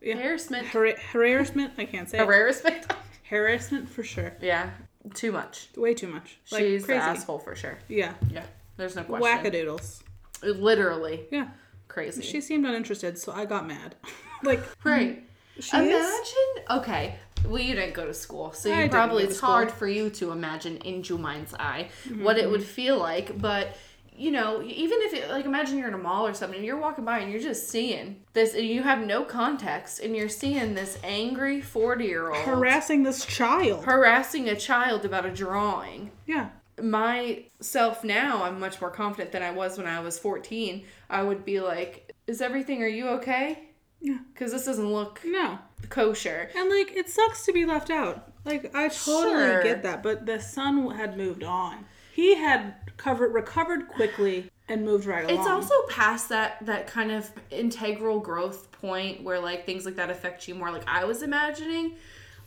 [0.00, 0.16] Yeah.
[0.16, 0.66] Harassment.
[0.68, 1.72] Har- harassment?
[1.78, 2.18] I can't say.
[2.18, 2.86] Harassment.
[3.28, 4.32] Harassment for sure.
[4.40, 4.70] yeah.
[5.14, 5.68] Too much.
[5.76, 6.38] Way too much.
[6.50, 6.98] Like She's crazy.
[6.98, 7.78] the asshole for sure.
[7.88, 8.12] Yeah.
[8.30, 8.44] Yeah.
[8.76, 9.26] There's no question.
[9.26, 10.02] Wackadoodles.
[10.42, 11.48] Literally Yeah.
[11.88, 12.22] crazy.
[12.22, 13.94] She seemed uninterested, so I got mad.
[14.42, 15.22] like right.
[15.72, 15.90] Imagine.
[15.94, 16.22] is.
[16.70, 17.14] Okay.
[17.46, 19.36] Well, you didn't go to school, so you didn't probably it's.
[19.38, 19.46] Mm-hmm.
[19.46, 23.40] hard for you to imagine in Jumaine's eye what it would feel like.
[23.40, 23.76] But
[24.20, 26.76] you know, even if it like imagine you're in a mall or something, and you're
[26.76, 30.74] walking by and you're just seeing this, and you have no context, and you're seeing
[30.74, 33.84] this angry forty year old Harassing this child.
[33.84, 36.10] harassing a child about a drawing.
[36.26, 36.50] yeah.
[36.82, 41.44] myself now i'm much more confident than i was when i was 14 i would
[41.44, 43.68] be like is everything are you okay
[44.00, 44.18] Yeah.
[44.32, 45.58] because this doesn't look No.
[45.88, 48.28] kosher And like it sucks to be left out.
[48.44, 49.62] Like I totally Sure.
[49.62, 51.84] get that, but the son had moved on.
[52.20, 55.38] He had covered recovered quickly and moved right along.
[55.38, 60.10] it's also past that that kind of integral growth point where like things like that
[60.10, 61.94] affect you more like i was imagining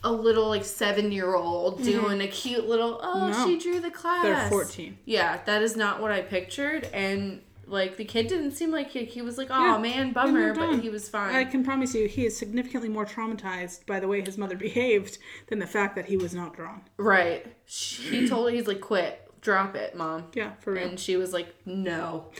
[0.03, 3.31] a little like seven year old doing a cute little oh Mm-hmm.
[3.31, 3.45] No.
[3.47, 4.97] she drew the class They're 14.
[5.05, 9.05] yeah that is not what i pictured and like the kid didn't seem like he,
[9.05, 12.07] he was like oh Yeah, man bummer but he was fine I can promise you
[12.07, 16.05] he is significantly more traumatized by the way his mother behaved than the fact that
[16.05, 16.81] he was not drawn.
[16.97, 17.47] Right.
[17.65, 20.25] He told her, he's like, quit, drop it, mom.
[20.33, 20.87] Yeah, for real.
[20.87, 22.31] And she was like, no.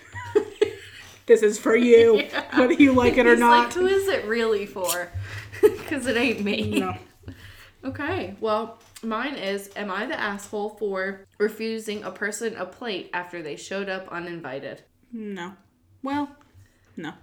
[1.28, 2.24] this is for you,
[2.56, 3.66] whether you like it or He's not.
[3.66, 5.12] like, who is it really for?
[5.62, 6.80] Because it ain't me.
[6.80, 6.98] no.
[7.86, 13.42] Okay, well, mine is Am I the asshole for refusing a person a plate after
[13.42, 14.82] they showed up uninvited?
[15.14, 15.54] No.
[16.02, 16.30] Well,
[16.98, 17.14] no.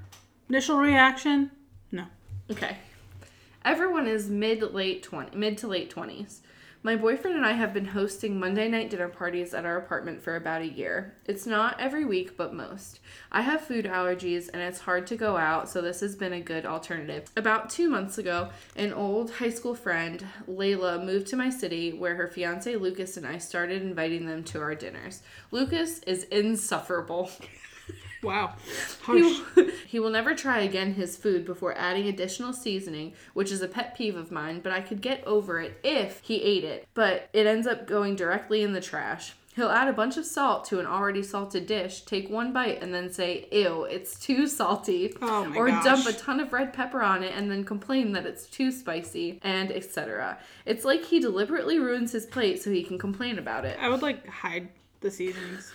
[0.48, 1.50] Initial reaction?
[1.92, 2.04] No.
[2.50, 2.78] Okay.
[3.62, 6.38] Everyone is mid late 20 mid to late 20s.
[6.82, 10.34] My boyfriend and I have been hosting Monday night dinner parties at our apartment for
[10.34, 11.14] about a year.
[11.26, 13.00] It's not every week, but most.
[13.30, 16.40] I have food allergies and it's hard to go out, so this has been a
[16.40, 17.30] good alternative.
[17.36, 22.14] About 2 months ago, an old high school friend, Layla, moved to my city where
[22.14, 25.20] her fiance Lucas and I started inviting them to our dinners.
[25.50, 27.30] Lucas is insufferable.
[28.22, 28.54] Wow.
[29.06, 29.38] He, Harsh.
[29.56, 33.68] will- he will never try again his food before adding additional seasoning, which is a
[33.68, 36.86] pet peeve of mine, but I could get over it if he ate it.
[36.94, 39.34] But it ends up going directly in the trash.
[39.56, 42.94] He'll add a bunch of salt to an already salted dish, take one bite, and
[42.94, 45.12] then say, Ew, it's too salty.
[45.20, 45.84] Oh my or gosh.
[45.84, 49.40] dump a ton of red pepper on it and then complain that it's too spicy,
[49.42, 50.38] and etc.
[50.66, 53.76] It's like he deliberately ruins his plate so he can complain about it.
[53.80, 54.68] I would like hide
[55.00, 55.72] the seasons.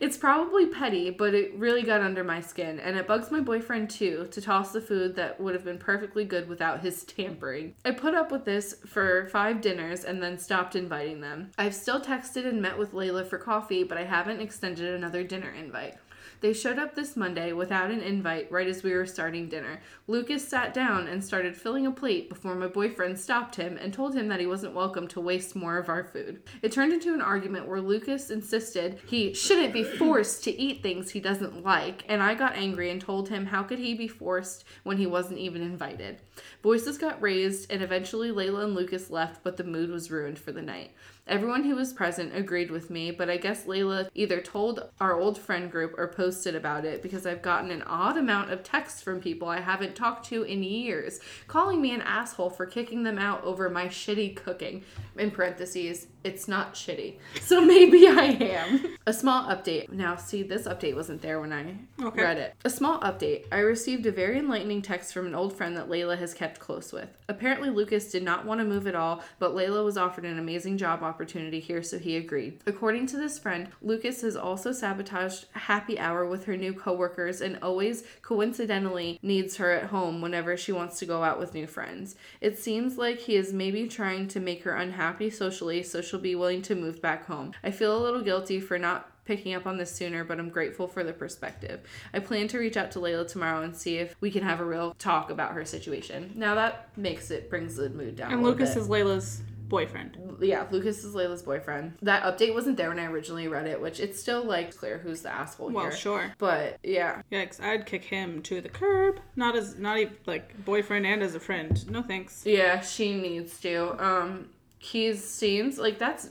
[0.00, 3.90] It's probably petty, but it really got under my skin, and it bugs my boyfriend
[3.90, 7.74] too to toss the food that would have been perfectly good without his tampering.
[7.84, 11.50] I put up with this for five dinners and then stopped inviting them.
[11.58, 15.50] I've still texted and met with Layla for coffee, but I haven't extended another dinner
[15.50, 15.96] invite.
[16.40, 19.80] They showed up this Monday without an invite right as we were starting dinner.
[20.06, 24.14] Lucas sat down and started filling a plate before my boyfriend stopped him and told
[24.14, 26.42] him that he wasn't welcome to waste more of our food.
[26.62, 31.10] It turned into an argument where Lucas insisted he shouldn't be forced to eat things
[31.10, 34.64] he doesn't like, and I got angry and told him how could he be forced
[34.82, 36.22] when he wasn't even invited.
[36.62, 40.52] Voices got raised, and eventually Layla and Lucas left, but the mood was ruined for
[40.52, 40.92] the night.
[41.26, 45.38] Everyone who was present agreed with me, but I guess Layla either told our old
[45.38, 49.20] friend group or posted about it because I've gotten an odd amount of texts from
[49.20, 53.44] people I haven't talked to in years, calling me an asshole for kicking them out
[53.44, 54.82] over my shitty cooking.
[55.16, 57.16] In parentheses, it's not shitty.
[57.40, 58.96] So maybe I am.
[59.06, 59.90] A small update.
[59.90, 62.22] Now, see, this update wasn't there when I Okay.
[62.22, 62.54] read it.
[62.64, 63.44] A small update.
[63.50, 66.92] I received a very enlightening text from an old friend that Layla has kept close
[66.92, 67.08] with.
[67.28, 70.78] Apparently, Lucas did not want to move at all, but Layla was offered an amazing
[70.78, 72.60] job opportunity here, so he agreed.
[72.66, 77.58] According to this friend, Lucas has also sabotaged happy hour with her new coworkers and
[77.60, 82.14] always coincidentally needs her at home whenever she wants to go out with new friends.
[82.40, 86.34] It seems like he is maybe trying to make her unhappy socially so she'll be
[86.34, 87.52] willing to move back home.
[87.64, 90.88] I feel a little guilty for not picking up on this sooner, but I'm grateful
[90.88, 91.80] for the perspective.
[92.12, 94.64] I plan to reach out to Layla tomorrow and see if we can have a
[94.64, 96.32] real talk about her situation.
[96.34, 98.32] Now that makes it brings the mood down.
[98.32, 98.82] And Lucas bit.
[98.82, 100.18] is Layla's boyfriend.
[100.42, 101.94] yeah, Lucas is Layla's boyfriend.
[102.02, 105.22] That update wasn't there when I originally read it, which it's still like clear who's
[105.22, 105.96] the asshole Well, here.
[105.96, 106.32] sure.
[106.36, 107.62] But yeah, Yikes!
[107.62, 109.20] I'd kick him to the curb.
[109.36, 111.88] Not as not even like boyfriend and as a friend.
[111.90, 112.42] No thanks.
[112.44, 113.96] Yeah, she needs to.
[114.04, 116.30] Um, he seems like that's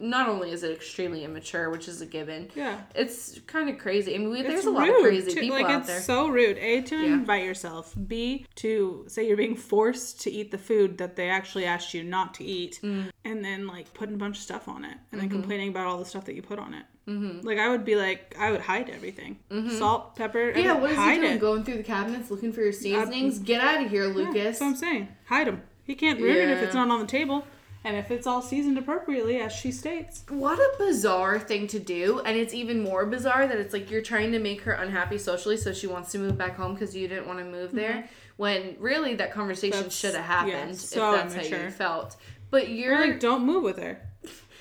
[0.00, 2.50] not only is it extremely immature, which is a given.
[2.54, 2.80] Yeah.
[2.94, 4.14] It's kind of crazy.
[4.14, 5.40] I mean, we, there's It's a lot of crazy too.
[5.40, 6.00] people like out it's there.
[6.00, 6.58] so rude.
[6.58, 7.14] A to Yeah.
[7.14, 7.94] invite yourself.
[8.06, 12.02] B to say you're being forced to eat the food that they actually asked you
[12.04, 13.10] not to eat, Mm.
[13.24, 15.18] and then like putting a bunch of stuff on it, and Mm-hmm.
[15.20, 16.84] then complaining about all the stuff that you put on it.
[17.08, 17.46] Mm-hmm.
[17.46, 19.38] Like I would be like, I would hide everything,
[19.78, 20.52] salt, pepper.
[20.52, 20.58] Mm-hmm.
[20.60, 21.32] yeah, what is he doing?
[21.32, 21.40] it.
[21.40, 23.38] Going through the cabinets looking for your seasonings?
[23.38, 24.34] Get out of here, Yeah, Lucas.
[24.44, 25.08] that's what I'm saying.
[25.26, 25.62] Hide them.
[25.84, 27.46] He can't ruin it if it's not on the table,
[27.84, 30.24] and if it's all seasoned appropriately, as she states.
[30.28, 34.02] What a bizarre thing to do, and it's even more bizarre that it's like you're
[34.02, 37.08] trying to make her unhappy socially, so she wants to move back home because you
[37.08, 38.08] didn't want to move there.
[38.36, 39.88] When really that conversation Mm-hmm.
[39.90, 42.16] Should have yeah, happened so if that's how you felt.
[42.50, 44.00] But you're Or like, don't move with her.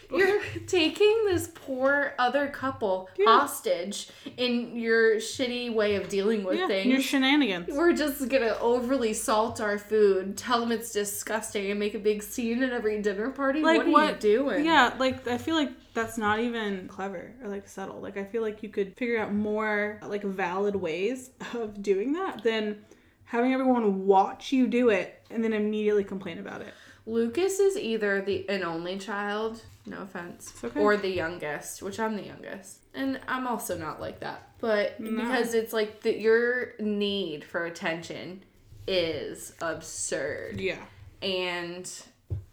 [0.12, 3.26] you're taking this poor other couple Yeah.
[3.40, 6.88] hostage in your shitty way of dealing with Yeah, things.
[6.88, 7.68] your shenanigans.
[7.76, 12.24] We're just gonna overly salt our food, tell them it's disgusting, and make a big
[12.24, 13.62] scene at every dinner party.
[13.62, 14.66] like what are what, you doing?
[14.66, 18.00] Yeah, like I feel like that's not even clever or like subtle.
[18.00, 22.44] Like I feel like you could figure out more like valid ways of doing that
[22.44, 22.86] than
[23.26, 26.74] having everyone watch you do it and then immediately complain about it.
[27.06, 30.80] Lucas is either the an only child, no offense, okay.
[30.80, 34.44] or the youngest, which I'm the youngest, and I'm also not like that.
[34.60, 38.44] But because it's like that, your need for attention
[38.88, 40.80] is absurd, Yeah,
[41.22, 41.90] and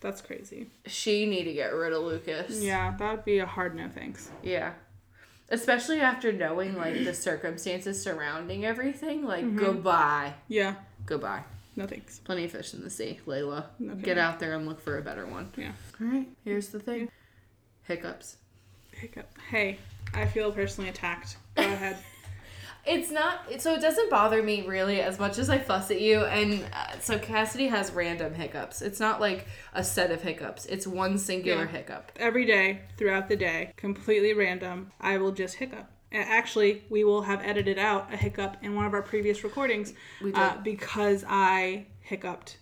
[0.00, 0.68] that's crazy.
[0.86, 2.60] she need to get rid of Lucas.
[2.62, 4.30] Yeah, that would be a hard no thanks.
[4.42, 4.72] Yeah.
[5.50, 9.58] Especially after knowing like the circumstances surrounding everything, like Mm-hmm.
[9.58, 10.74] goodbye, Yeah,
[11.06, 11.44] goodbye.
[11.76, 12.18] no thanks.
[12.18, 13.64] Plenty of fish in the sea, Layla.
[13.82, 14.00] Okay.
[14.02, 15.52] Get out there and look for a better one.
[15.56, 15.72] Yeah.
[16.00, 17.10] All right, here's the thing.
[17.84, 18.36] Hiccups.
[18.92, 19.28] Hiccup.
[19.50, 19.78] Hey,
[20.14, 21.36] I feel personally attacked.
[21.56, 21.98] Go ahead.
[22.86, 26.20] It's not so it doesn't bother me really as much as I fuss at you
[26.26, 28.82] and uh, so Cassidy has random hiccups.
[28.82, 30.66] It's not like a set of hiccups.
[30.66, 31.70] It's one singular Yeah.
[31.70, 32.12] hiccup.
[32.16, 35.90] Every day throughout the day, completely random, I will just hiccup.
[36.12, 39.94] A- Actually, we will have edited out a hiccup in one of our previous recordings
[40.22, 40.38] We did.
[40.38, 42.58] uh, because I hiccuped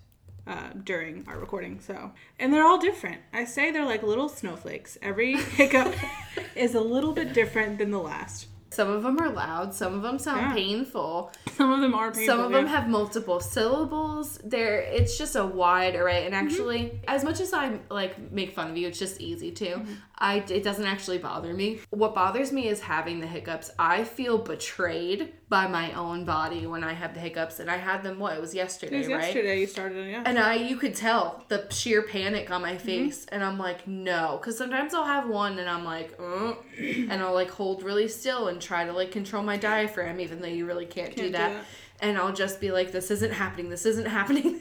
[0.46, 1.80] uh, during our recording.
[1.80, 3.20] So, and they're all different.
[3.32, 4.98] I say they're like little snowflakes.
[5.02, 5.94] Every hiccup
[6.56, 8.48] is a little bit different than the last.
[8.72, 10.52] Some of them are loud, some of them sound Yeah.
[10.54, 11.30] painful.
[11.56, 12.26] Some of them are painful.
[12.26, 12.72] Some of them yeah.
[12.72, 14.38] have multiple syllables.
[14.42, 16.24] There, it's just a wide array.
[16.24, 16.46] And mm-hmm.
[16.46, 19.66] actually, as much as I like make fun of you, it's just easy to.
[19.66, 19.92] Mm-hmm.
[20.22, 21.80] I it doesn't actually bother me.
[21.90, 23.72] What bothers me is having the hiccups.
[23.78, 28.02] I feel betrayed by my own body when I have the hiccups, and I had
[28.02, 28.18] them.
[28.18, 29.24] What it was yesterday, It was right?
[29.24, 30.22] yesterday you started yeah.
[30.24, 32.86] And I, you could tell the sheer panic on my mm-hmm.
[32.86, 37.20] face, and I'm like, no, because sometimes I'll have one, and I'm like, uh, and
[37.20, 40.66] I'll like hold really still and try to like control my diaphragm, even though you
[40.66, 41.52] really can't, do, Can't do that.
[41.52, 41.64] that.
[42.00, 44.60] And I'll just be like, this isn't happening, this isn't happening,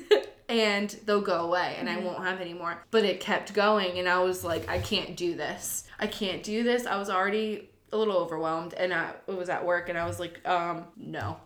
[0.49, 2.83] and they'll go away, and I won't have any more.
[2.91, 5.85] But it kept going, and I was like, I can't do this.
[5.99, 6.85] I can't do this.
[6.85, 10.45] I was already a little overwhelmed, and I was at work, and I was like,
[10.47, 11.37] um, no.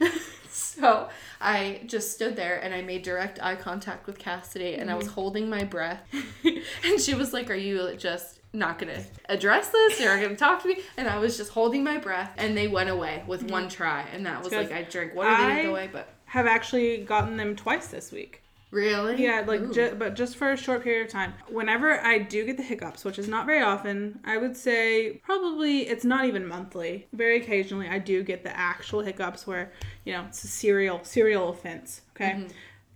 [0.50, 1.08] so
[1.40, 5.08] I just stood there and I made direct eye contact with Cassidy and I was
[5.08, 6.00] holding my breath.
[6.84, 10.00] and she was like, Are you just not gonna address this.
[10.00, 10.78] You're not gonna talk to me.
[10.96, 14.24] And I was just holding my breath, and they went away with one try, and
[14.26, 17.36] that was like I drank water, they I- didn't go away, but Have actually gotten
[17.36, 18.40] them twice this week.
[18.70, 21.32] really, Yeah, like, ju- but just for a short period of time.
[21.48, 25.82] Whenever I do get the hiccups, which is not very often, I would say probably
[25.86, 27.06] it's not even monthly.
[27.12, 29.70] Very occasionally, I do get the actual hiccups where
[30.04, 32.00] you know it's a serial serial offense.
[32.16, 32.46] Okay, Mm-hmm.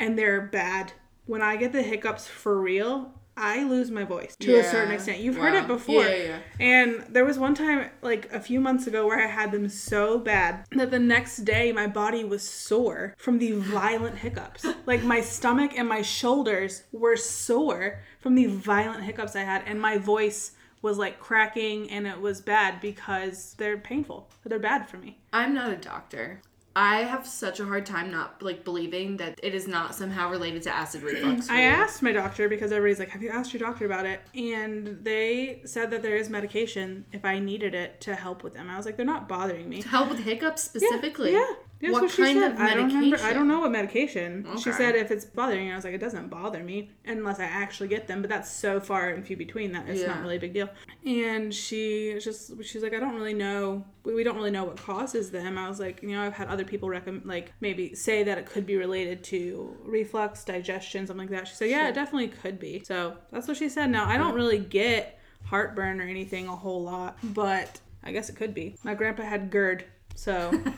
[0.00, 0.92] and they're bad.
[1.26, 5.20] When I get the hiccups for real, I lose my voice to a certain extent.
[5.20, 6.02] You've heard it before.
[6.02, 6.38] Yeah, yeah.
[6.58, 10.18] And there was one time, like a few months ago, where I had them so
[10.18, 14.66] bad that the next day my body was sore from the violent hiccups.
[14.86, 19.78] Like my stomach and my shoulders were sore from the violent hiccups I had, and
[19.78, 24.28] my voice was like cracking and it was bad because they're painful.
[24.44, 25.18] They're bad for me.
[25.32, 26.40] I'm not a doctor.
[26.80, 30.62] I have such a hard time not like believing that it is not somehow related
[30.62, 31.50] to acid reflux.
[31.50, 34.98] I asked my doctor because everybody's like, "Have you asked your doctor about it?" And
[35.02, 38.70] they said that there is medication if I needed it to help with them.
[38.70, 41.32] I was like, "They're not bothering me." to help with hiccups specifically.
[41.32, 41.52] Yeah.
[41.80, 42.52] That's what, what, she kind said.
[42.52, 43.00] of I don't medication?
[43.12, 43.24] remember.
[43.24, 44.46] I don't know what medication.
[44.58, 47.44] She said if it's bothering you, I was like, it doesn't bother me unless I
[47.44, 48.20] actually get them.
[48.20, 50.08] But that's so far and few between that it's Yeah.
[50.08, 50.68] not really a big deal.
[51.06, 53.84] And she just she's like, I don't really know.
[54.04, 55.56] We we don't really know what causes them.
[55.56, 58.46] I was like, you know, I've had other people recommend like maybe say that it
[58.46, 61.46] could be related to reflux, digestion, something like that.
[61.46, 62.82] She said, yeah, it definitely could be.
[62.84, 63.90] So that's what she said.
[63.90, 68.34] Now I don't really get heartburn or anything a whole lot, but I guess it
[68.36, 68.76] could be.
[68.82, 69.84] My grandpa had GERD,
[70.16, 70.50] so.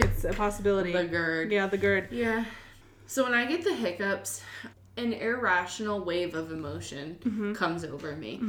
[0.00, 0.92] It's a possibility.
[0.92, 1.52] The GERD.
[1.52, 2.08] Yeah, the GERD.
[2.10, 2.44] Yeah.
[3.06, 4.42] So when I get the hiccups,
[4.96, 7.52] an irrational wave of emotion Mm-hmm.
[7.54, 8.40] comes over me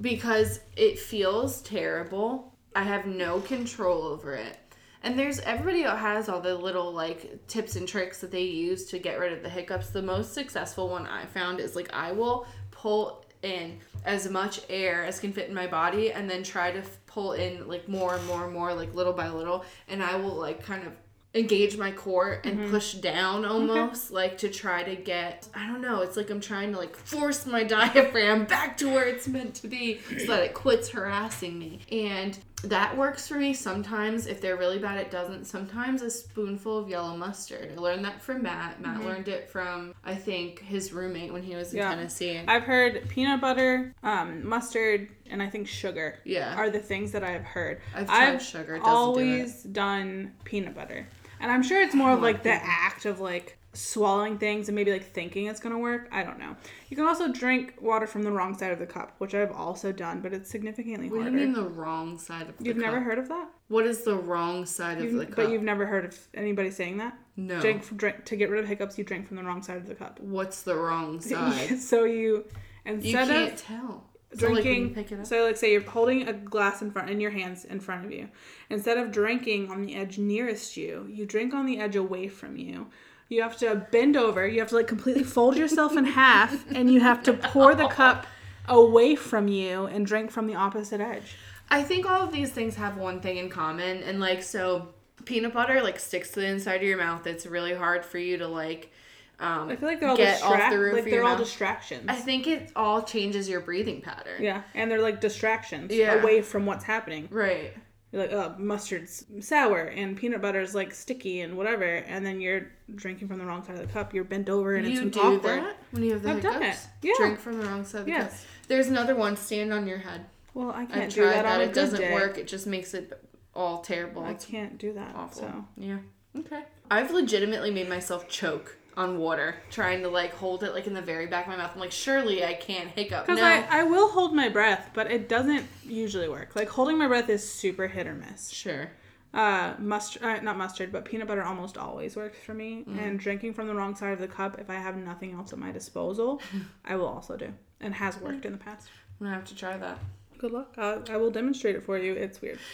[0.00, 2.52] because it feels terrible.
[2.74, 4.58] I have no control over it.
[5.02, 8.98] And there's everybody has all the little like tips and tricks that they use to
[8.98, 9.90] get rid of the hiccups.
[9.90, 15.04] The most successful one I found is like I will pull in as much air
[15.04, 18.16] as can fit in my body and then try to f- pull in like more
[18.16, 19.64] and more and more like little by little.
[19.88, 20.92] And I will like kind of
[21.36, 22.70] engage my core and mm-hmm.
[22.70, 26.72] push down almost like to try to get I don't know it's like I'm trying
[26.72, 30.54] to like force my diaphragm back to where it's meant to be so that it
[30.54, 31.80] quits harassing me.
[31.92, 34.26] And that works for me sometimes.
[34.26, 35.44] If they're really bad it doesn't.
[35.44, 37.72] Sometimes a spoonful of yellow mustard.
[37.76, 38.80] I learned that from Matt.
[38.80, 41.90] Matt learned it from I think his roommate when he was in Yeah.
[41.90, 42.40] Tennessee.
[42.48, 46.18] I've heard peanut butter, um, mustard, and I think sugar.
[46.24, 46.54] Yeah.
[46.56, 47.80] Are the things that I've heard.
[47.94, 51.06] I've tried sugar, it doesn't do always done peanut butter,
[51.40, 54.90] and I'm sure it's more of like the act of like swallowing things and maybe
[54.90, 56.08] like thinking it's gonna work.
[56.10, 56.56] I don't know.
[56.88, 59.92] You can also drink water from the wrong side of the cup, which I've also
[59.92, 61.38] done, but it's significantly what do harder.
[61.38, 62.66] you mean the wrong side of the cup?
[62.66, 63.48] You've never heard of that?
[63.68, 66.70] what is the wrong side of You've- the cup but you've never heard of anybody
[66.70, 67.18] saying that?
[67.36, 68.96] no Drink, drink to get rid of hiccups.
[68.96, 70.20] You drink from the wrong side of the cup.
[70.20, 72.44] what's the wrong side so you
[72.86, 74.04] you instead can't of tell
[74.34, 75.26] So, like, you drinking pick it up?
[75.26, 78.12] so like say you're holding a glass in front in your hands in front of
[78.12, 78.28] you
[78.70, 82.56] instead of drinking on the edge nearest you you drink on the edge away from
[82.56, 82.86] you
[83.28, 86.92] you have to bend over you have to like completely fold yourself in half and
[86.92, 88.26] you have to pour the cup
[88.68, 91.36] away from you and drink from the opposite edge
[91.68, 94.90] I think all of these things have one thing in common, and like so,
[95.24, 97.26] peanut butter like sticks to the inside of your mouth.
[97.26, 98.92] It's really hard for you to like.
[99.40, 101.38] Um, i feel like they're all get off the roof like they're all mouth.
[101.40, 104.40] distractions I think it all changes your breathing pattern.
[104.42, 106.20] yeah and they're like distractions Yeah.
[106.22, 107.72] away from what's happening Right.
[108.12, 112.68] You're like, oh, mustard's sour and peanut butter's like sticky and whatever, and then you're
[112.94, 114.14] drinking from the wrong side of the cup.
[114.14, 115.42] You're bent over and you it's do awkward.
[115.42, 116.76] that when you have the I've done it.
[117.02, 117.14] Yeah.
[117.18, 118.30] Drink from the wrong side of the Yes.
[118.30, 118.40] cup.
[118.68, 119.36] There's another one.
[119.36, 120.26] Stand on your head.
[120.54, 121.60] Well, I can't do tried that, that.
[121.60, 122.14] It doesn't day.
[122.14, 122.38] work.
[122.38, 123.12] It just makes it
[123.54, 124.22] all terrible.
[124.24, 125.14] I It's can't do that.
[125.14, 125.42] awful.
[125.42, 125.98] So Yeah.
[126.38, 126.62] Okay.
[126.90, 131.02] I've legitimately made myself choke on water trying to like hold it like in the
[131.02, 131.70] very back of my mouth.
[131.74, 133.26] I'm like, surely I can't hiccup.
[133.26, 133.44] because No.
[133.46, 136.56] I, I will hold my breath, but it doesn't usually work.
[136.56, 138.50] Like holding my breath is super hit or miss.
[138.50, 138.90] sure.
[139.34, 142.84] Uh, mustard, uh, not mustard, but peanut butter almost always works for me.
[142.88, 142.98] Mm.
[143.02, 145.58] And drinking from the wrong side of the cup, if I have nothing else at
[145.58, 146.40] my disposal,
[146.86, 148.88] I will also do, and has worked in the past.
[149.20, 149.98] I'm gonna have to try that.
[150.38, 150.72] Good luck.
[150.78, 152.14] I, I will demonstrate it for you.
[152.14, 152.58] It's weird.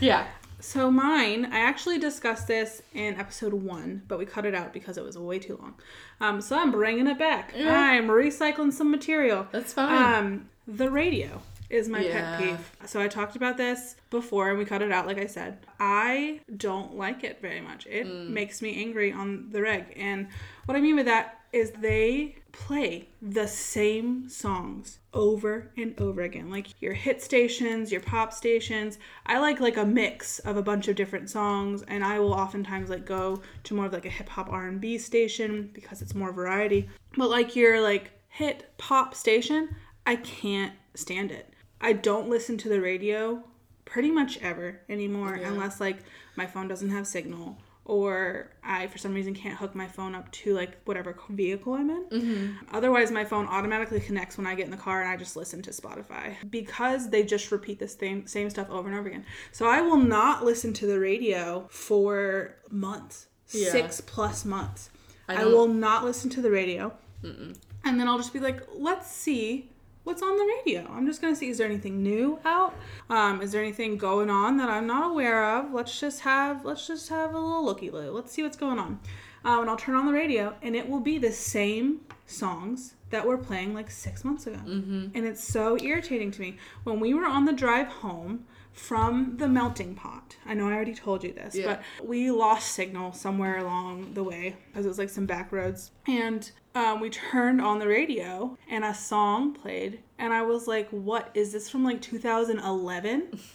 [0.00, 0.26] Yeah.
[0.64, 4.96] So mine, I actually discussed this in episode one, but we cut it out because
[4.96, 5.74] it was way too long.
[6.22, 7.52] Um, so I'm bringing it back.
[7.54, 7.70] Yeah.
[7.70, 9.46] I'm recycling some material.
[9.52, 10.14] That's fine.
[10.24, 12.38] Um, the radio is my Yeah.
[12.38, 12.70] pet peeve.
[12.86, 15.58] So I talked about this before and we cut it out, like I said.
[15.78, 17.86] I don't like it very much.
[17.86, 18.30] It Mm.
[18.30, 19.92] makes me angry on the reg.
[19.96, 20.28] And
[20.64, 26.50] what I mean by that is they play the same songs over and over again.
[26.50, 28.98] Like your hit stations, your pop stations.
[29.26, 32.90] I like like a mix of a bunch of different songs and I will oftentimes
[32.90, 36.88] like go to more of like a hip hop R&B station because it's more variety.
[37.16, 39.74] But like your like hit pop station,
[40.06, 41.52] I can't stand it.
[41.80, 43.42] I don't listen to the radio
[43.84, 45.48] pretty much ever anymore Yeah.
[45.48, 45.98] unless like
[46.36, 50.30] my phone doesn't have signal or I for some reason can't hook my phone up
[50.32, 52.04] to like whatever vehicle I'm in.
[52.04, 52.74] Mm-hmm.
[52.76, 55.60] Otherwise, my phone automatically connects when I get in the car and I just listen
[55.62, 59.24] to Spotify because they just repeat the same same stuff over and over again.
[59.52, 63.70] So I will not listen to the radio for months, Yeah.
[63.70, 64.90] six plus months.
[65.28, 67.54] I I, will not listen to the radio, and
[68.00, 69.70] then I'll just be like, let's see.
[70.04, 70.86] What's on the radio?
[70.92, 71.48] I'm just gonna see.
[71.48, 72.74] Is there anything new out?
[73.08, 75.72] Um, is there anything going on that I'm not aware of?
[75.72, 78.10] Let's just have let's just have a little looky loo.
[78.12, 79.00] Let's see what's going on.
[79.46, 83.26] Um, and I'll turn on the radio, and it will be the same songs that
[83.26, 84.58] were playing like six months ago.
[84.58, 85.08] Mm-hmm.
[85.14, 86.58] And it's so irritating to me.
[86.84, 88.44] When we were on the drive home
[88.74, 91.78] from the melting pot, I know I already told you this, Yeah.
[92.00, 95.90] but we lost signal somewhere along the way because it was like some back roads.
[96.06, 100.88] And um, we turned on the radio, and a song played, and I was like,
[100.90, 103.38] "What is this from like 2011?"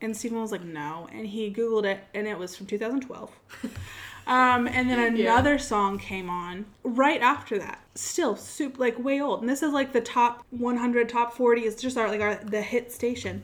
[0.00, 3.32] And Stephen was like, "No," and he googled it, and it was from 2012.
[4.28, 5.32] Um, and then Yeah.
[5.32, 7.80] another song came on right after that.
[7.96, 9.40] Still, soup like way old.
[9.40, 11.62] And this is like the top 100, top 40.
[11.62, 13.42] It's just our like our the hit station.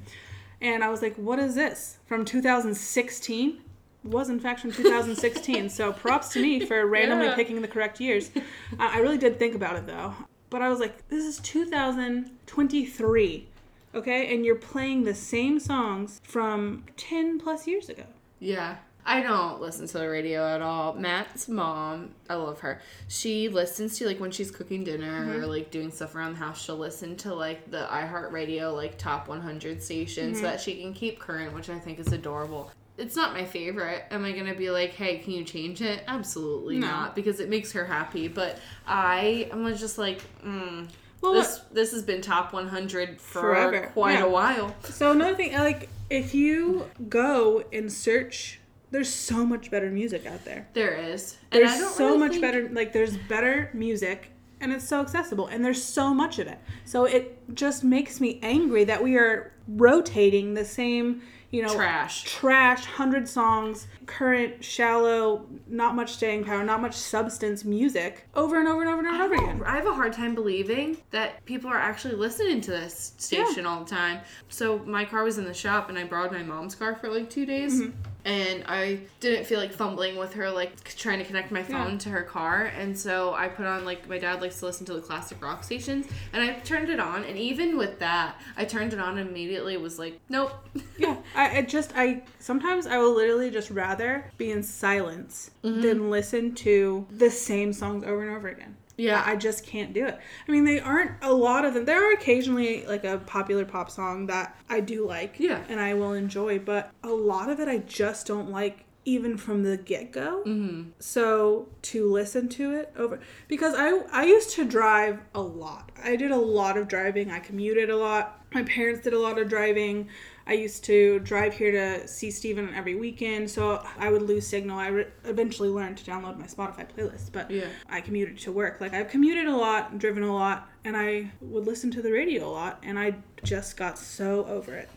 [0.65, 3.61] And I was like, "What is this from 2016?"
[4.03, 5.69] Was in fact from 2016.
[5.69, 7.35] so props to me for randomly Yeah.
[7.37, 8.31] picking the correct years.
[8.79, 10.15] I I really did think about it though.
[10.51, 13.49] But I was like, "This is 2023."
[13.95, 18.03] Okay, and you're playing the same songs from 10 plus years ago.
[18.41, 18.77] Yeah.
[19.07, 20.95] I don't listen to the radio at all.
[20.95, 22.81] Matt's mom, I love her.
[23.09, 25.43] She listens to like when she's cooking dinner Mm-hmm.
[25.43, 26.63] or like doing stuff around the house.
[26.65, 30.37] She'll listen to like the iHeartRadio like top 100 station Mm-hmm.
[30.37, 32.71] so that she can keep current, which I think is adorable.
[32.97, 34.05] It's not my favorite.
[34.11, 36.03] Am I gonna be like, hey, can you change it?
[36.07, 36.87] Absolutely No.
[36.87, 38.29] not, because it makes her happy.
[38.29, 40.89] But I am just like, mm,
[41.21, 44.25] Well, this this has been top 100 for Forever, quite yeah.
[44.25, 44.75] a while.
[44.85, 48.61] So another thing, like if you go and search,
[48.95, 50.69] there's so much better music out there.
[50.73, 52.69] There is, and I There's so really much think- better.
[52.71, 54.31] Like there's better music,
[54.61, 56.59] and it's so accessible, and there's so much of it.
[56.85, 62.23] So it just makes me angry that we are rotating the same, you know, Trash.
[62.25, 68.69] trash, hundred songs, current, shallow, not much staying power, not much substance music over and
[68.69, 69.63] over and over and over again.
[69.67, 73.83] I have a hard time believing that people are actually listening to this station all
[73.83, 74.21] the time.
[74.49, 77.29] So my car was in the shop and I borrowed my mom's car for like
[77.29, 77.81] two days.
[77.81, 77.99] Mm-hmm.
[78.25, 81.99] And I didn't feel like fumbling with her, like trying to connect my phone Yeah.
[81.99, 82.73] to her car.
[82.79, 85.63] And so I put on, like, my dad likes to listen to the classic rock
[85.63, 86.07] stations.
[86.33, 87.25] And I turned it on.
[87.25, 90.53] And even with that, I turned it on and immediately was like, nope.
[90.99, 95.81] Yeah, I, I just I sometimes I will literally just rather be in silence Mm-hmm.
[95.81, 98.77] than listen to the same songs over and over again.
[98.97, 99.23] Yeah.
[99.25, 100.19] I just can't do it.
[100.49, 101.85] I mean, they aren't a lot of them.
[101.85, 105.63] There are occasionally like a popular pop song that I do like, Yeah.
[105.69, 109.63] and I will enjoy, but a lot of it I just don't like even from
[109.65, 110.43] the get go.
[110.47, 110.91] Mm-hmm.
[110.99, 115.93] So to listen to it over because I I used to drive a lot.
[116.03, 117.31] I did a lot of driving.
[117.31, 118.41] I commuted a lot.
[118.55, 120.09] My parents did a lot of driving.
[120.47, 124.79] I used to drive here to see Steven every weekend, so I would lose signal.
[124.79, 127.69] I re- eventually learned to download my Spotify playlist, but Yeah.
[127.89, 128.81] I commuted to work.
[128.81, 132.47] Like I've commuted a lot, driven a lot, and I would listen to the radio
[132.47, 134.89] a lot, and I just got so over it.